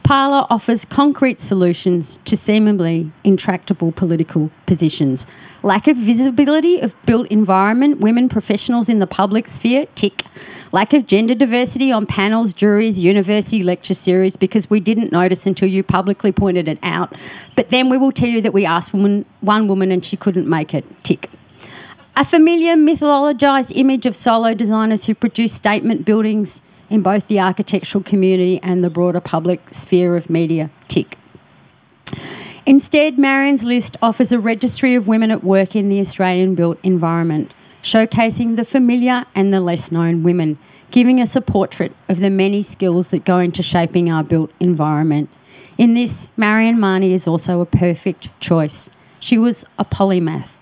Parlour 0.05 0.45
offers 0.51 0.85
concrete 0.85 1.41
solutions 1.41 2.19
to 2.25 2.37
seemingly 2.37 3.11
intractable 3.23 3.91
political 3.91 4.51
positions. 4.67 5.25
Lack 5.63 5.87
of 5.87 5.97
visibility 5.97 6.79
of 6.79 6.95
built 7.07 7.25
environment, 7.29 8.01
women 8.01 8.29
professionals 8.29 8.87
in 8.87 8.99
the 8.99 9.07
public 9.07 9.47
sphere, 9.47 9.87
tick. 9.95 10.21
Lack 10.71 10.93
of 10.93 11.07
gender 11.07 11.33
diversity 11.33 11.91
on 11.91 12.05
panels, 12.05 12.53
juries, 12.53 13.03
university 13.03 13.63
lecture 13.63 13.95
series, 13.95 14.37
because 14.37 14.69
we 14.69 14.79
didn't 14.79 15.11
notice 15.11 15.47
until 15.47 15.67
you 15.67 15.81
publicly 15.81 16.31
pointed 16.31 16.67
it 16.67 16.77
out. 16.83 17.15
But 17.55 17.71
then 17.71 17.89
we 17.89 17.97
will 17.97 18.11
tell 18.11 18.29
you 18.29 18.41
that 18.41 18.53
we 18.53 18.63
asked 18.63 18.93
woman, 18.93 19.25
one 19.41 19.67
woman 19.67 19.91
and 19.91 20.05
she 20.05 20.17
couldn't 20.17 20.47
make 20.47 20.75
it, 20.75 20.85
tick. 21.03 21.31
A 22.15 22.23
familiar 22.23 22.75
mythologised 22.75 23.75
image 23.75 24.05
of 24.05 24.15
solo 24.15 24.53
designers 24.53 25.05
who 25.05 25.15
produce 25.15 25.53
statement 25.53 26.05
buildings 26.05 26.61
in 26.89 27.01
both 27.01 27.27
the 27.27 27.39
architectural 27.39 28.03
community 28.03 28.59
and 28.61 28.83
the 28.83 28.89
broader 28.89 29.19
public 29.19 29.73
sphere 29.73 30.15
of 30.15 30.29
media 30.29 30.69
tick. 30.87 31.17
Instead, 32.65 33.19
Marion's 33.19 33.63
list 33.63 33.95
offers 34.01 34.31
a 34.31 34.39
registry 34.39 34.95
of 34.95 35.07
women 35.07 35.31
at 35.31 35.43
work 35.43 35.75
in 35.75 35.89
the 35.89 35.99
Australian 35.99 36.55
built 36.55 36.79
environment, 36.83 37.53
showcasing 37.83 38.55
the 38.55 38.65
familiar 38.65 39.25
and 39.35 39.53
the 39.53 39.59
less 39.59 39.91
known 39.91 40.23
women, 40.23 40.57
giving 40.91 41.21
us 41.21 41.35
a 41.35 41.41
portrait 41.41 41.93
of 42.09 42.19
the 42.19 42.29
many 42.29 42.61
skills 42.61 43.09
that 43.09 43.25
go 43.25 43.39
into 43.39 43.61
shaping 43.61 44.09
our 44.09 44.23
built 44.23 44.51
environment. 44.59 45.29
In 45.77 45.93
this, 45.93 46.29
Marion 46.37 46.79
Mahony 46.79 47.13
is 47.13 47.27
also 47.27 47.61
a 47.61 47.65
perfect 47.65 48.29
choice. 48.39 48.89
She 49.19 49.37
was 49.37 49.65
a 49.77 49.85
polymath, 49.85 50.59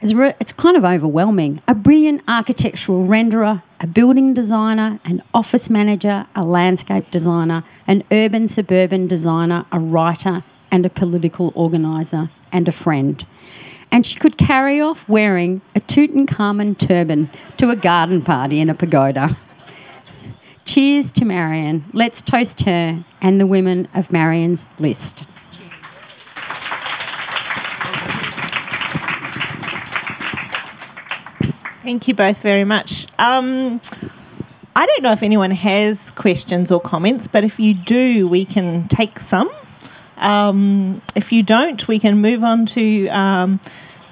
it's, 0.00 0.14
re- 0.14 0.34
it's 0.40 0.52
kind 0.52 0.76
of 0.76 0.84
overwhelming. 0.84 1.62
A 1.68 1.74
brilliant 1.74 2.22
architectural 2.26 3.06
renderer, 3.06 3.62
a 3.80 3.86
building 3.86 4.34
designer, 4.34 5.00
an 5.06 5.22
office 5.32 5.70
manager, 5.70 6.26
a 6.36 6.42
landscape 6.42 7.10
designer, 7.10 7.64
an 7.86 8.04
urban 8.12 8.46
suburban 8.46 9.06
designer, 9.06 9.64
a 9.72 9.80
writer, 9.80 10.42
and 10.70 10.84
a 10.84 10.90
political 10.90 11.50
organiser, 11.54 12.28
and 12.52 12.68
a 12.68 12.72
friend. 12.72 13.26
And 13.90 14.06
she 14.06 14.18
could 14.18 14.36
carry 14.36 14.80
off 14.80 15.08
wearing 15.08 15.62
a 15.74 15.80
Tutankhamun 15.80 16.78
turban 16.78 17.30
to 17.56 17.70
a 17.70 17.76
garden 17.76 18.22
party 18.22 18.60
in 18.60 18.68
a 18.68 18.74
pagoda. 18.74 19.36
Cheers 20.66 21.10
to 21.12 21.24
Marion. 21.24 21.84
Let's 21.92 22.22
toast 22.22 22.60
her 22.62 23.02
and 23.20 23.40
the 23.40 23.46
women 23.46 23.88
of 23.94 24.12
Marion's 24.12 24.68
list. 24.78 25.24
Thank 31.82 32.08
you 32.08 32.14
both 32.14 32.42
very 32.42 32.64
much. 32.64 33.06
Um, 33.18 33.80
I 34.76 34.84
don't 34.84 35.02
know 35.02 35.12
if 35.12 35.22
anyone 35.22 35.50
has 35.50 36.10
questions 36.10 36.70
or 36.70 36.78
comments, 36.78 37.26
but 37.26 37.42
if 37.42 37.58
you 37.58 37.72
do, 37.72 38.28
we 38.28 38.44
can 38.44 38.86
take 38.88 39.18
some. 39.18 39.50
Um, 40.18 41.00
if 41.16 41.32
you 41.32 41.42
don't, 41.42 41.88
we 41.88 41.98
can 41.98 42.20
move 42.20 42.44
on 42.44 42.66
to 42.66 43.08
um, 43.08 43.60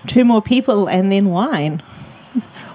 two 0.07 0.25
more 0.25 0.41
people 0.41 0.89
and 0.89 1.13
then 1.13 1.29
wine. 1.29 1.83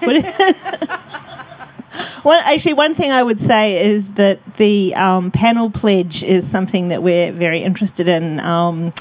actually, 2.24 2.74
one 2.74 2.94
thing 2.94 3.10
I 3.10 3.22
would 3.22 3.40
say 3.40 3.84
is 3.84 4.14
that 4.14 4.38
the 4.58 4.94
um, 4.94 5.32
panel 5.32 5.70
pledge 5.70 6.22
is 6.22 6.48
something 6.48 6.88
that 6.88 7.02
we're 7.02 7.32
very 7.32 7.64
interested 7.64 8.06
in. 8.06 8.38
Um, 8.38 8.92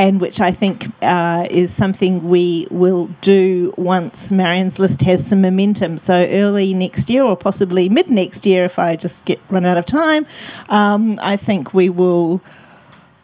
and 0.00 0.18
which 0.18 0.40
I 0.40 0.50
think 0.50 0.86
uh, 1.02 1.46
is 1.50 1.74
something 1.74 2.26
we 2.30 2.66
will 2.70 3.08
do 3.20 3.74
once 3.76 4.32
Marion's 4.32 4.78
List 4.78 5.02
has 5.02 5.26
some 5.26 5.42
momentum. 5.42 5.98
So 5.98 6.26
early 6.30 6.72
next 6.72 7.10
year, 7.10 7.22
or 7.22 7.36
possibly 7.36 7.90
mid 7.90 8.08
next 8.08 8.46
year, 8.46 8.64
if 8.64 8.78
I 8.78 8.96
just 8.96 9.26
get 9.26 9.38
run 9.50 9.66
out 9.66 9.76
of 9.76 9.84
time, 9.84 10.24
um, 10.70 11.18
I 11.20 11.36
think 11.36 11.74
we 11.74 11.90
will 11.90 12.40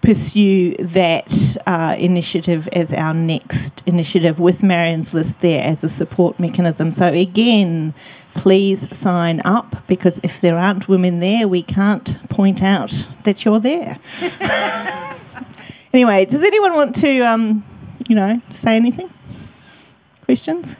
pursue 0.02 0.72
that 0.74 1.56
uh, 1.66 1.96
initiative 1.98 2.68
as 2.74 2.92
our 2.92 3.14
next 3.14 3.82
initiative 3.86 4.38
with 4.38 4.62
Marion's 4.62 5.14
List 5.14 5.40
there 5.40 5.64
as 5.64 5.82
a 5.82 5.88
support 5.88 6.38
mechanism. 6.38 6.90
So 6.90 7.06
again, 7.06 7.94
please 8.34 8.94
sign 8.94 9.40
up 9.46 9.86
because 9.86 10.20
if 10.22 10.42
there 10.42 10.58
aren't 10.58 10.88
women 10.88 11.20
there, 11.20 11.48
we 11.48 11.62
can't 11.62 12.18
point 12.28 12.62
out 12.62 13.08
that 13.24 13.46
you're 13.46 13.60
there. 13.60 13.98
Anyway, 15.96 16.26
does 16.26 16.42
anyone 16.42 16.74
want 16.74 16.94
to, 16.94 17.20
um, 17.20 17.64
you 18.06 18.14
know, 18.14 18.38
say 18.50 18.76
anything? 18.76 19.08
Questions? 20.26 20.76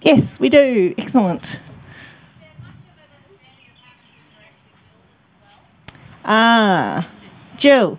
Yes, 0.00 0.38
we 0.38 0.48
do. 0.48 0.94
Excellent. 0.96 1.58
Ah, 6.24 7.04
Jill. 7.56 7.98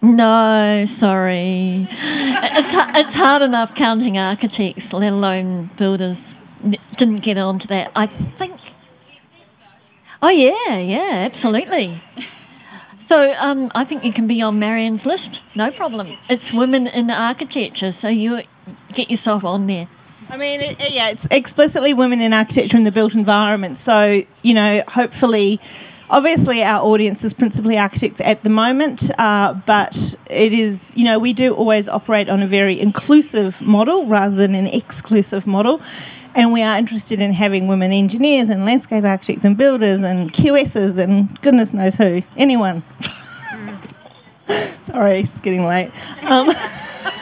No, 0.00 0.86
sorry. 0.88 1.86
It's, 1.90 2.70
it's 2.72 3.14
hard 3.14 3.42
enough 3.42 3.74
counting 3.74 4.16
architects, 4.16 4.94
let 4.94 5.12
alone 5.12 5.68
builders. 5.76 6.34
Didn't 6.96 7.16
get 7.16 7.36
onto 7.36 7.68
that. 7.68 7.92
I 7.94 8.06
think 8.06 8.58
Oh, 10.24 10.28
yeah, 10.30 10.78
yeah, 10.78 11.24
absolutely. 11.26 12.00
So 13.00 13.34
um, 13.38 13.72
I 13.74 13.84
think 13.84 14.04
you 14.04 14.12
can 14.12 14.28
be 14.28 14.40
on 14.40 14.60
Marion's 14.60 15.04
list. 15.04 15.40
No 15.56 15.70
problem. 15.72 16.16
It's 16.30 16.52
women 16.52 16.86
in 16.86 17.10
architecture, 17.10 17.90
so 17.90 18.08
you 18.08 18.42
get 18.94 19.10
yourself 19.10 19.44
on 19.44 19.66
there. 19.66 19.88
I 20.30 20.36
mean, 20.36 20.60
it, 20.60 20.76
yeah, 20.92 21.10
it's 21.10 21.26
explicitly 21.30 21.92
women 21.92 22.20
in 22.20 22.32
architecture 22.32 22.76
in 22.76 22.84
the 22.84 22.92
built 22.92 23.14
environment. 23.14 23.76
So, 23.76 24.22
you 24.42 24.54
know, 24.54 24.82
hopefully, 24.88 25.60
obviously, 26.12 26.62
our 26.62 26.84
audience 26.84 27.24
is 27.24 27.32
principally 27.32 27.76
architects 27.76 28.20
at 28.20 28.42
the 28.44 28.50
moment, 28.50 29.10
uh, 29.18 29.54
but 29.66 30.14
it 30.30 30.52
is, 30.52 30.92
you 30.96 31.04
know, 31.04 31.18
we 31.18 31.32
do 31.32 31.54
always 31.54 31.88
operate 31.88 32.28
on 32.28 32.42
a 32.42 32.46
very 32.46 32.78
inclusive 32.78 33.60
model 33.60 34.06
rather 34.06 34.36
than 34.36 34.54
an 34.54 34.68
exclusive 34.68 35.46
model. 35.46 35.80
And 36.34 36.52
we 36.52 36.62
are 36.62 36.78
interested 36.78 37.20
in 37.20 37.32
having 37.32 37.66
women 37.66 37.92
engineers 37.92 38.48
and 38.48 38.64
landscape 38.64 39.04
architects 39.04 39.44
and 39.44 39.56
builders 39.56 40.02
and 40.02 40.32
QSs 40.32 40.98
and 40.98 41.40
goodness 41.42 41.74
knows 41.74 41.94
who. 41.94 42.22
Anyone. 42.36 42.82
Sorry, 44.82 45.20
it's 45.20 45.40
getting 45.40 45.64
late. 45.64 45.90
Um, 46.24 46.48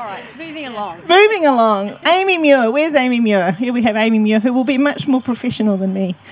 All 0.00 0.06
right, 0.06 0.24
moving 0.38 0.64
along. 0.64 1.02
Moving 1.06 1.44
along, 1.44 1.98
Amy 2.08 2.38
Muir. 2.38 2.70
Where's 2.70 2.94
Amy 2.94 3.20
Muir? 3.20 3.52
Here 3.52 3.70
we 3.70 3.82
have 3.82 3.96
Amy 3.96 4.18
Muir, 4.18 4.40
who 4.40 4.54
will 4.54 4.64
be 4.64 4.78
much 4.78 5.06
more 5.06 5.20
professional 5.20 5.76
than 5.76 5.92
me. 5.92 6.14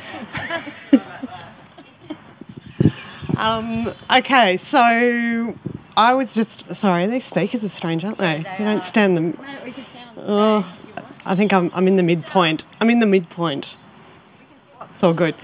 Um, 3.36 3.92
okay, 4.10 4.56
so 4.56 5.54
I 5.96 6.14
was 6.14 6.34
just 6.34 6.74
sorry. 6.74 7.06
These 7.06 7.22
speakers 7.22 7.62
are 7.62 7.68
strange, 7.68 8.04
aren't 8.04 8.18
they? 8.18 8.38
you 8.38 8.64
don't 8.64 8.82
stand 8.82 9.16
them. 9.16 9.38
Oh, 10.16 10.66
I 11.24 11.36
think 11.36 11.52
I'm, 11.52 11.70
I'm 11.72 11.86
in 11.86 11.96
the 11.96 12.02
midpoint. 12.02 12.64
I'm 12.80 12.90
in 12.90 12.98
the 12.98 13.06
midpoint. 13.06 13.76
It's 14.92 15.04
all 15.04 15.14
good. 15.14 15.36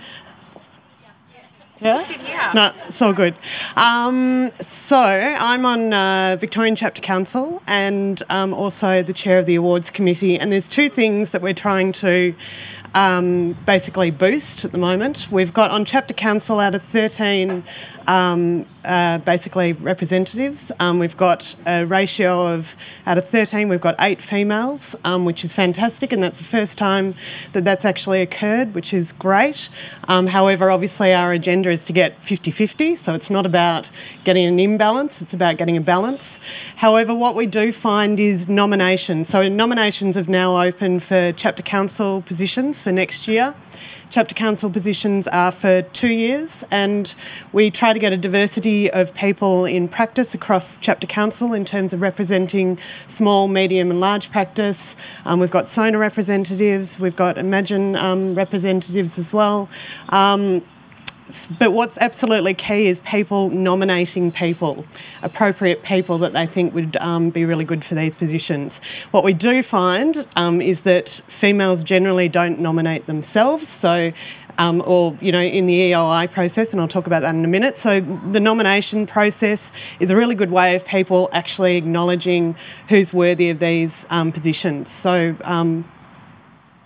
Yeah? 1.80 2.52
No, 2.54 2.72
it's 2.86 3.02
all 3.02 3.12
good. 3.12 3.34
Um, 3.76 4.48
so 4.60 4.96
I'm 4.96 5.66
on 5.66 5.92
uh, 5.92 6.36
Victorian 6.38 6.76
Chapter 6.76 7.02
Council 7.02 7.62
and 7.66 8.22
um, 8.30 8.54
also 8.54 9.02
the 9.02 9.12
chair 9.12 9.38
of 9.38 9.46
the 9.46 9.56
awards 9.56 9.90
committee. 9.90 10.38
And 10.38 10.52
there's 10.52 10.68
two 10.68 10.88
things 10.88 11.30
that 11.30 11.42
we're 11.42 11.52
trying 11.54 11.92
to 11.92 12.34
um, 12.94 13.52
basically 13.66 14.10
boost 14.10 14.64
at 14.64 14.72
the 14.72 14.78
moment. 14.78 15.28
We've 15.30 15.52
got 15.52 15.70
on 15.70 15.84
Chapter 15.84 16.14
Council 16.14 16.60
out 16.60 16.74
of 16.74 16.82
13 16.82 17.62
um, 18.06 18.66
uh, 18.84 19.18
basically 19.18 19.72
representatives. 19.72 20.70
Um, 20.78 20.98
we've 20.98 21.16
got 21.16 21.54
a 21.66 21.86
ratio 21.86 22.54
of 22.54 22.76
out 23.06 23.16
of 23.16 23.26
13, 23.28 23.68
we've 23.68 23.80
got 23.80 23.94
eight 24.00 24.20
females, 24.20 24.94
um, 25.04 25.24
which 25.24 25.44
is 25.44 25.54
fantastic, 25.54 26.12
and 26.12 26.22
that's 26.22 26.38
the 26.38 26.44
first 26.44 26.76
time 26.76 27.14
that 27.52 27.64
that's 27.64 27.84
actually 27.84 28.20
occurred, 28.20 28.74
which 28.74 28.92
is 28.92 29.12
great. 29.12 29.70
Um, 30.08 30.26
however, 30.26 30.70
obviously, 30.70 31.14
our 31.14 31.32
agenda 31.32 31.70
is 31.70 31.84
to 31.84 31.92
get 31.92 32.16
50 32.16 32.50
50, 32.50 32.94
so 32.94 33.14
it's 33.14 33.30
not 33.30 33.46
about 33.46 33.90
getting 34.24 34.44
an 34.44 34.60
imbalance, 34.60 35.22
it's 35.22 35.34
about 35.34 35.56
getting 35.56 35.76
a 35.76 35.80
balance. 35.80 36.40
However, 36.76 37.14
what 37.14 37.36
we 37.36 37.46
do 37.46 37.72
find 37.72 38.20
is 38.20 38.48
nominations. 38.48 39.28
So, 39.28 39.48
nominations 39.48 40.16
have 40.16 40.28
now 40.28 40.60
opened 40.60 41.02
for 41.02 41.32
chapter 41.32 41.62
council 41.62 42.22
positions 42.22 42.80
for 42.84 42.92
next 42.92 43.26
year. 43.26 43.54
Chapter 44.10 44.34
council 44.34 44.70
positions 44.70 45.26
are 45.28 45.50
for 45.50 45.82
two 45.92 46.12
years, 46.12 46.64
and 46.70 47.12
we 47.52 47.70
try 47.70 47.92
to 47.92 47.98
get 47.98 48.12
a 48.12 48.16
diversity 48.16 48.88
of 48.92 49.12
people 49.14 49.64
in 49.64 49.88
practice 49.88 50.34
across 50.34 50.78
chapter 50.78 51.06
council 51.06 51.52
in 51.54 51.64
terms 51.64 51.92
of 51.92 52.00
representing 52.00 52.78
small, 53.08 53.48
medium, 53.48 53.90
and 53.90 53.98
large 53.98 54.30
practice. 54.30 54.94
Um, 55.24 55.40
we've 55.40 55.50
got 55.50 55.66
SONA 55.66 55.98
representatives, 55.98 57.00
we've 57.00 57.16
got 57.16 57.36
EmAGN 57.36 57.96
um, 57.96 58.34
representatives 58.36 59.18
as 59.18 59.32
well. 59.32 59.68
Um, 60.10 60.62
but 61.58 61.72
what's 61.72 61.96
absolutely 61.98 62.52
key 62.52 62.88
is 62.88 63.00
people 63.00 63.48
nominating 63.50 64.30
people, 64.30 64.84
appropriate 65.22 65.82
people 65.82 66.18
that 66.18 66.34
they 66.34 66.46
think 66.46 66.74
would 66.74 66.96
um, 66.98 67.30
be 67.30 67.44
really 67.46 67.64
good 67.64 67.84
for 67.84 67.94
these 67.94 68.14
positions. 68.14 68.80
What 69.10 69.24
we 69.24 69.32
do 69.32 69.62
find 69.62 70.26
um, 70.36 70.60
is 70.60 70.82
that 70.82 71.20
females 71.28 71.82
generally 71.82 72.28
don't 72.28 72.60
nominate 72.60 73.06
themselves, 73.06 73.68
so. 73.68 74.12
Um, 74.56 74.84
or 74.86 75.18
you 75.20 75.32
know 75.32 75.40
in 75.40 75.66
the 75.66 75.90
EOI 75.90 76.30
process, 76.30 76.72
and 76.72 76.80
I'll 76.80 76.86
talk 76.86 77.08
about 77.08 77.22
that 77.22 77.34
in 77.34 77.44
a 77.44 77.48
minute. 77.48 77.76
So 77.76 78.00
the 78.00 78.38
nomination 78.38 79.04
process 79.04 79.72
is 79.98 80.12
a 80.12 80.16
really 80.16 80.36
good 80.36 80.52
way 80.52 80.76
of 80.76 80.84
people 80.84 81.28
actually 81.32 81.76
acknowledging 81.76 82.54
who's 82.88 83.12
worthy 83.12 83.50
of 83.50 83.58
these 83.58 84.06
um, 84.10 84.30
positions. 84.30 84.90
So 84.90 85.34
um, 85.42 85.84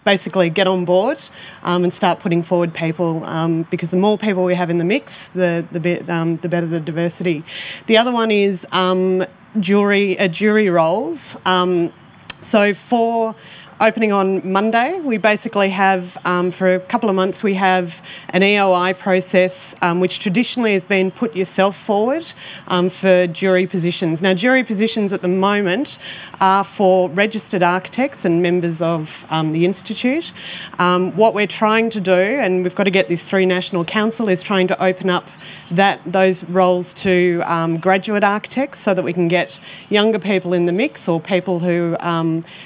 basically 0.08 0.48
get 0.48 0.66
on 0.66 0.86
board 0.86 1.18
um, 1.64 1.84
and 1.84 1.92
start 1.92 2.18
putting 2.18 2.42
forward 2.42 2.72
people 2.72 3.22
um, 3.24 3.64
because 3.64 3.90
the 3.90 3.96
more 3.98 4.16
people 4.16 4.42
we 4.42 4.54
have 4.54 4.70
in 4.70 4.78
the 4.78 4.84
mix, 4.84 5.28
the 5.28 5.62
the, 5.70 6.00
um, 6.10 6.36
the 6.36 6.48
better 6.48 6.66
the 6.66 6.80
diversity. 6.80 7.44
The 7.88 7.98
other 7.98 8.10
one 8.10 8.30
is 8.30 8.66
um, 8.72 9.22
jury 9.60 10.18
uh, 10.18 10.28
jury 10.28 10.70
roles. 10.70 11.36
Um, 11.44 11.92
so 12.40 12.72
for 12.72 13.34
opening 13.80 14.10
on 14.12 14.50
Monday. 14.50 14.98
We 15.00 15.18
basically 15.18 15.68
have, 15.70 16.18
um, 16.24 16.50
for 16.50 16.74
a 16.74 16.80
couple 16.80 17.08
of 17.08 17.14
months, 17.14 17.42
we 17.42 17.54
have 17.54 18.02
an 18.30 18.42
EOI 18.42 18.98
process 18.98 19.76
um, 19.82 20.00
which 20.00 20.18
traditionally 20.18 20.72
has 20.72 20.84
been 20.84 21.10
put 21.10 21.36
yourself 21.36 21.76
forward 21.76 22.32
um, 22.68 22.90
for 22.90 23.26
jury 23.28 23.66
positions. 23.66 24.20
Now, 24.20 24.34
jury 24.34 24.64
positions 24.64 25.12
at 25.12 25.22
the 25.22 25.28
moment 25.28 25.98
are 26.40 26.64
for 26.64 27.08
registered 27.10 27.62
architects 27.62 28.24
and 28.24 28.42
members 28.42 28.82
of 28.82 29.24
um, 29.30 29.52
the 29.52 29.64
Institute. 29.64 30.32
Um, 30.78 31.12
what 31.16 31.34
we're 31.34 31.46
trying 31.46 31.90
to 31.90 32.00
do, 32.00 32.12
and 32.12 32.64
we've 32.64 32.74
got 32.74 32.84
to 32.84 32.90
get 32.90 33.08
this 33.08 33.24
through 33.24 33.46
National 33.46 33.84
Council, 33.84 34.28
is 34.28 34.42
trying 34.42 34.66
to 34.68 34.82
open 34.82 35.08
up 35.08 35.28
that 35.70 36.00
those 36.06 36.44
roles 36.44 36.94
to 36.94 37.42
um, 37.44 37.76
graduate 37.78 38.24
architects 38.24 38.78
so 38.78 38.94
that 38.94 39.04
we 39.04 39.12
can 39.12 39.28
get 39.28 39.60
younger 39.88 40.18
people 40.18 40.52
in 40.52 40.66
the 40.66 40.72
mix 40.72 41.08
or 41.08 41.20
people 41.20 41.60
who 41.60 41.96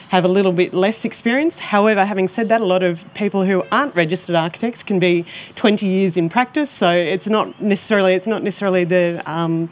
have 0.08 0.24
a 0.24 0.28
little 0.28 0.52
bit 0.52 0.72
less 0.72 1.01
experience. 1.04 1.58
However, 1.58 2.04
having 2.04 2.28
said 2.28 2.48
that, 2.48 2.60
a 2.60 2.64
lot 2.64 2.82
of 2.82 3.04
people 3.14 3.44
who 3.44 3.64
aren't 3.72 3.94
registered 3.94 4.34
architects 4.34 4.82
can 4.82 4.98
be 4.98 5.24
20 5.56 5.86
years 5.86 6.16
in 6.16 6.28
practice, 6.28 6.70
so 6.70 6.90
it's 6.90 7.28
not 7.28 7.60
necessarily 7.60 8.14
it's 8.14 8.26
not 8.26 8.42
necessarily 8.42 8.84
the 8.84 9.22
um, 9.26 9.68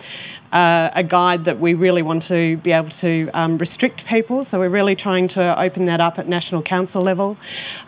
uh, 0.53 0.91
a 0.95 1.03
guide 1.03 1.45
that 1.45 1.59
we 1.59 1.75
really 1.75 2.03
want 2.03 2.23
to 2.23 2.57
be 2.59 2.73
able 2.73 2.89
to 2.89 3.31
um, 3.35 3.57
restrict 3.59 4.07
people. 4.07 4.43
So 4.45 4.59
we're 4.59 4.69
really 4.69 4.95
trying 4.95 5.29
to 5.29 5.61
open 5.61 5.85
that 5.87 6.01
up 6.01 6.19
at 6.19 6.27
national 6.27 6.63
council 6.63 7.03
level. 7.03 7.37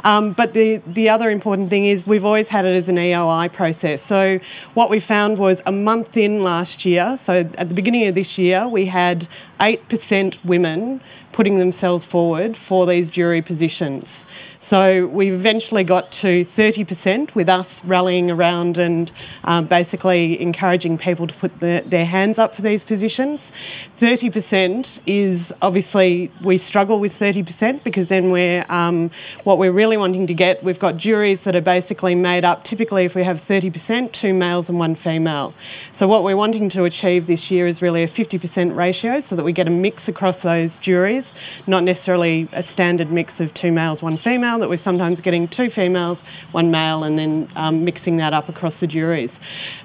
Um, 0.04 0.32
but 0.32 0.54
the 0.54 0.80
the 0.86 1.08
other 1.08 1.30
important 1.30 1.68
thing 1.68 1.86
is 1.86 2.06
we've 2.06 2.24
always 2.24 2.48
had 2.48 2.64
it 2.64 2.76
as 2.76 2.88
an 2.88 2.96
EOI 2.96 3.52
process. 3.52 4.02
So 4.02 4.38
what 4.74 4.90
we 4.90 5.00
found 5.00 5.38
was 5.38 5.62
a 5.66 5.72
month 5.72 6.16
in 6.16 6.42
last 6.42 6.84
year. 6.84 7.16
So 7.16 7.40
at 7.40 7.68
the 7.68 7.74
beginning 7.74 8.06
of 8.08 8.14
this 8.14 8.38
year, 8.38 8.68
we 8.68 8.86
had 8.86 9.26
eight 9.60 9.88
percent 9.88 10.38
women 10.44 11.00
putting 11.32 11.58
themselves 11.58 12.04
forward 12.04 12.56
for 12.56 12.86
these 12.86 13.08
jury 13.08 13.42
positions. 13.42 14.26
So 14.58 15.06
we 15.08 15.30
eventually 15.30 15.82
got 15.82 16.12
to 16.12 16.44
30% 16.44 17.34
with 17.34 17.48
us 17.48 17.84
rallying 17.84 18.30
around 18.30 18.78
and 18.78 19.10
um, 19.44 19.66
basically 19.66 20.40
encouraging 20.40 20.98
people 20.98 21.26
to 21.26 21.34
put 21.34 21.58
the, 21.60 21.82
their 21.86 22.04
hands 22.04 22.38
up 22.38 22.51
for 22.54 22.62
these 22.62 22.84
positions. 22.84 23.52
30% 24.00 25.00
is 25.06 25.54
obviously, 25.62 26.30
we 26.42 26.58
struggle 26.58 26.98
with 27.00 27.12
30% 27.12 27.82
because 27.84 28.08
then 28.08 28.30
we're, 28.30 28.64
um, 28.68 29.10
what 29.44 29.58
we're 29.58 29.72
really 29.72 29.96
wanting 29.96 30.26
to 30.26 30.34
get, 30.34 30.62
we've 30.62 30.78
got 30.78 30.96
juries 30.96 31.44
that 31.44 31.56
are 31.56 31.60
basically 31.60 32.14
made 32.14 32.44
up, 32.44 32.64
typically 32.64 33.04
if 33.04 33.14
we 33.14 33.22
have 33.22 33.40
30%, 33.40 34.12
two 34.12 34.34
males 34.34 34.68
and 34.68 34.78
one 34.78 34.94
female. 34.94 35.54
So 35.92 36.06
what 36.08 36.22
we're 36.24 36.36
wanting 36.36 36.68
to 36.70 36.84
achieve 36.84 37.26
this 37.26 37.50
year 37.50 37.66
is 37.66 37.82
really 37.82 38.02
a 38.02 38.08
50% 38.08 38.74
ratio 38.74 39.20
so 39.20 39.36
that 39.36 39.44
we 39.44 39.52
get 39.52 39.66
a 39.66 39.70
mix 39.70 40.08
across 40.08 40.42
those 40.42 40.78
juries, 40.78 41.34
not 41.66 41.84
necessarily 41.84 42.48
a 42.52 42.62
standard 42.62 43.10
mix 43.10 43.40
of 43.40 43.52
two 43.54 43.72
males, 43.72 44.02
one 44.02 44.16
female, 44.16 44.58
that 44.58 44.68
we're 44.68 44.76
sometimes 44.76 45.20
getting 45.20 45.48
two 45.48 45.70
females, 45.70 46.22
one 46.52 46.70
male, 46.70 47.04
and 47.04 47.18
then 47.18 47.48
um, 47.56 47.84
mixing 47.84 48.16
that 48.16 48.32
up 48.32 48.48
across 48.48 48.80
the 48.80 48.86
juries. 48.86 49.40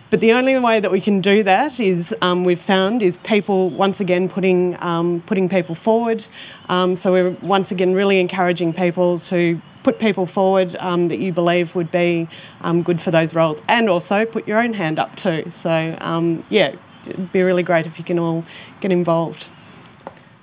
But 0.10 0.22
the 0.22 0.32
only 0.32 0.58
way 0.58 0.80
that 0.80 0.90
we 0.90 1.02
can 1.02 1.20
do 1.20 1.44
that 1.44 1.80
is 1.82 2.16
um, 2.22 2.46
we've 2.46 2.60
found 2.60 3.04
is 3.04 3.18
people 3.18 3.70
once 3.72 4.00
again 4.00 4.30
putting 4.30 4.82
um, 4.82 5.22
putting 5.26 5.50
people 5.50 5.76
forward. 5.76 6.26
Um, 6.70 6.96
so 6.96 7.12
we're 7.12 7.32
once 7.42 7.72
again 7.72 7.94
really 7.94 8.20
encouraging 8.20 8.74
people 8.74 9.20
to 9.20 9.62
put 9.84 10.00
people 10.00 10.26
forward 10.26 10.76
um, 10.80 11.10
that 11.10 11.20
you 11.20 11.34
believe 11.34 11.76
would 11.76 11.92
be 11.92 12.28
um, 12.62 12.84
good 12.84 13.02
for 13.02 13.12
those 13.12 13.36
roles, 13.36 13.62
and 13.68 13.90
also 13.90 14.26
put 14.26 14.48
your 14.48 14.60
own 14.60 14.74
hand 14.74 14.98
up 14.98 15.14
too. 15.18 15.50
So 15.50 15.98
um, 16.00 16.44
yeah, 16.50 16.76
it'd 17.06 17.32
be 17.34 17.42
really 17.42 17.64
great 17.64 17.86
if 17.86 18.00
you 18.00 18.06
can 18.06 18.18
all 18.18 18.46
get 18.80 18.94
involved. 18.94 19.48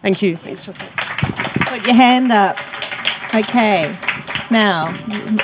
Thank 0.03 0.21
you. 0.21 0.37
Thanks, 0.37 0.67
Jocelyn. 0.67 0.91
Put 1.67 1.87
your 1.87 1.97
hand 1.97 2.31
up. 2.31 2.59
Okay. 3.35 3.95
Now, 4.51 4.95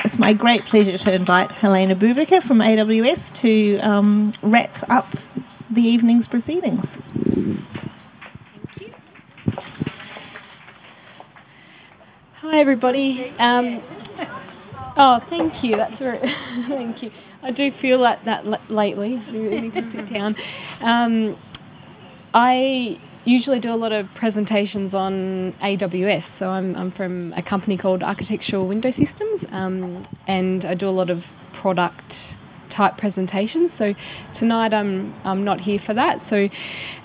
it's 0.04 0.18
my 0.18 0.32
great 0.32 0.64
pleasure 0.64 0.98
to 0.98 1.12
invite 1.14 1.50
Helena 1.50 1.96
Bubica 1.96 2.42
from 2.42 2.58
AWS 2.58 3.34
to 3.40 3.78
um, 3.78 4.32
wrap 4.42 4.70
up 4.90 5.06
the 5.70 5.82
evening's 5.82 6.28
proceedings. 6.28 6.96
Thank 6.96 8.80
you. 8.80 8.94
Hi, 12.34 12.58
everybody. 12.58 13.32
Um, 13.38 13.82
oh, 14.96 15.18
thank 15.28 15.64
you. 15.64 15.76
That's 15.76 15.98
very, 15.98 16.18
thank 16.68 17.02
you. 17.02 17.10
I 17.42 17.50
do 17.52 17.70
feel 17.70 17.98
like 17.98 18.22
that 18.24 18.44
l- 18.46 18.60
lately. 18.68 19.20
I 19.28 19.32
need 19.60 19.72
to 19.74 19.82
sit 19.82 20.06
down. 20.06 20.36
Um, 20.82 21.36
I 22.34 22.98
usually 23.24 23.60
do 23.60 23.72
a 23.72 23.76
lot 23.76 23.92
of 23.92 24.12
presentations 24.14 24.94
on 24.94 25.52
AWS. 25.62 26.22
So 26.22 26.50
I'm, 26.50 26.74
I'm 26.76 26.90
from 26.90 27.32
a 27.34 27.42
company 27.42 27.76
called 27.76 28.02
Architectural 28.02 28.66
Window 28.66 28.90
Systems, 28.90 29.46
um, 29.52 30.02
and 30.26 30.64
I 30.64 30.74
do 30.74 30.88
a 30.88 30.90
lot 30.90 31.10
of 31.10 31.32
product 31.52 32.36
type 32.70 32.96
presentations. 32.96 33.72
So 33.72 33.94
tonight 34.32 34.72
I'm 34.72 35.12
I'm 35.24 35.44
not 35.44 35.60
here 35.60 35.78
for 35.78 35.92
that. 35.94 36.22
So 36.22 36.48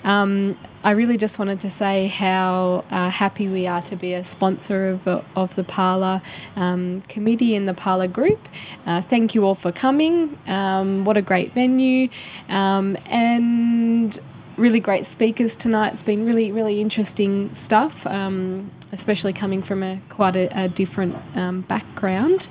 um, 0.04 0.56
I 0.84 0.92
really 0.92 1.16
just 1.18 1.38
wanted 1.38 1.60
to 1.60 1.70
say 1.70 2.06
how 2.06 2.84
uh, 2.90 3.10
happy 3.10 3.48
we 3.48 3.66
are 3.66 3.82
to 3.82 3.96
be 3.96 4.14
a 4.14 4.22
sponsor 4.22 4.86
of, 4.86 5.08
of 5.34 5.54
the 5.56 5.64
Parlour 5.64 6.22
um, 6.54 7.00
committee 7.08 7.56
and 7.56 7.68
the 7.68 7.74
Parlour 7.74 8.06
group. 8.06 8.48
Uh, 8.86 9.02
thank 9.02 9.34
you 9.34 9.44
all 9.44 9.56
for 9.56 9.72
coming. 9.72 10.38
Um, 10.46 11.04
what 11.04 11.16
a 11.16 11.22
great 11.22 11.52
venue. 11.52 12.08
Um, 12.48 12.96
and 13.10 14.18
really 14.56 14.80
great 14.80 15.06
speakers 15.06 15.56
tonight. 15.56 15.92
It's 15.92 16.02
been 16.02 16.24
really, 16.26 16.52
really 16.52 16.80
interesting 16.80 17.54
stuff, 17.54 18.06
um, 18.06 18.70
especially 18.92 19.32
coming 19.32 19.62
from 19.62 19.82
a 19.82 20.00
quite 20.08 20.36
a, 20.36 20.48
a 20.64 20.68
different 20.68 21.16
um, 21.34 21.62
background. 21.62 22.48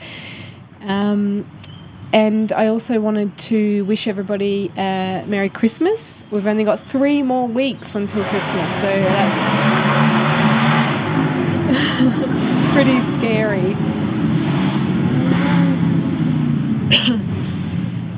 Um, 0.82 1.50
and 2.14 2.52
I 2.54 2.68
also 2.68 3.00
wanted 3.02 3.38
to 3.38 3.84
wish 3.86 4.08
everybody 4.08 4.72
a 4.78 5.24
Merry 5.28 5.50
Christmas. 5.50 6.24
We've 6.32 6.48
only 6.48 6.64
got 6.64 6.80
three 6.80 7.24
more 7.24 7.48
weeks 7.48 7.96
until 7.96 8.24
Christmas, 8.26 8.74
so 8.76 8.88
that's 8.88 9.42
pretty 12.74 13.02
scary. 13.02 13.76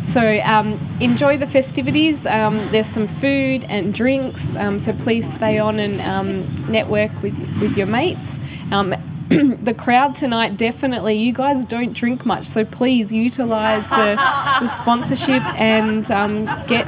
So 0.07 0.39
um, 0.45 0.79
enjoy 1.01 1.35
the 1.37 1.45
festivities. 1.45 2.25
Um, 2.25 2.55
there's 2.71 2.87
some 2.87 3.07
food 3.07 3.65
and 3.65 3.93
drinks, 3.93 4.55
um, 4.55 4.79
so 4.79 4.93
please 4.93 5.31
stay 5.31 5.59
on 5.59 5.79
and 5.79 5.99
um, 5.99 6.71
network 6.71 7.11
with 7.21 7.37
with 7.59 7.77
your 7.77 7.87
mates. 7.87 8.39
Um, 8.71 8.95
the 9.29 9.75
crowd 9.77 10.15
tonight 10.15 10.57
definitely. 10.57 11.15
You 11.15 11.33
guys 11.33 11.65
don't 11.65 11.91
drink 11.91 12.25
much, 12.25 12.45
so 12.45 12.63
please 12.63 13.11
utilise 13.11 13.89
the, 13.89 14.15
the 14.61 14.67
sponsorship 14.67 15.43
and 15.59 16.09
um, 16.09 16.45
get 16.67 16.87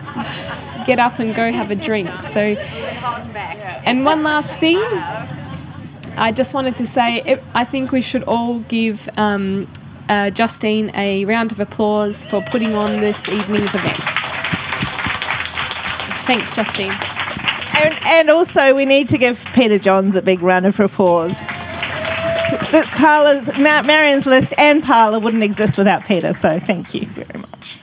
get 0.86 0.98
up 0.98 1.20
and 1.20 1.36
go 1.36 1.52
have 1.52 1.72
a 1.72 1.76
drink. 1.76 2.10
So, 2.24 2.40
and 3.84 4.06
one 4.06 4.24
last 4.24 4.58
thing. 4.60 4.82
I 6.16 6.34
just 6.34 6.54
wanted 6.54 6.76
to 6.78 6.86
say, 6.86 7.40
I 7.54 7.64
think 7.64 7.94
we 7.94 8.02
should 8.02 8.24
all 8.24 8.60
give 8.60 9.08
um, 9.18 9.70
uh, 10.10 10.30
Justine 10.32 10.92
a 10.96 11.24
round 11.26 11.52
of 11.52 11.60
applause 11.60 12.26
for 12.26 12.42
putting 12.42 12.76
on 12.76 13.00
this 13.00 13.30
evening's 13.30 13.74
event. 13.74 13.98
Thanks, 16.26 16.54
Justine. 16.54 16.92
And, 17.82 17.98
and 18.08 18.30
also, 18.30 18.76
we 18.76 18.86
need 18.86 19.08
to 19.10 19.18
give 19.18 19.44
Peter 19.54 19.80
Johns 19.80 20.16
a 20.16 20.22
big 20.22 20.42
round 20.42 20.66
of 20.66 20.80
applause. 20.80 21.38
The 22.72 22.84
Parlour's, 22.92 23.58
Marion's 23.58 24.26
list 24.26 24.54
and 24.58 24.84
Parlour 24.84 25.20
wouldn't 25.20 25.44
exist 25.44 25.78
without 25.78 26.06
Peter, 26.06 26.34
so 26.34 26.60
thank 26.60 26.94
you 26.94 27.06
very 27.06 27.40
much. 27.40 27.80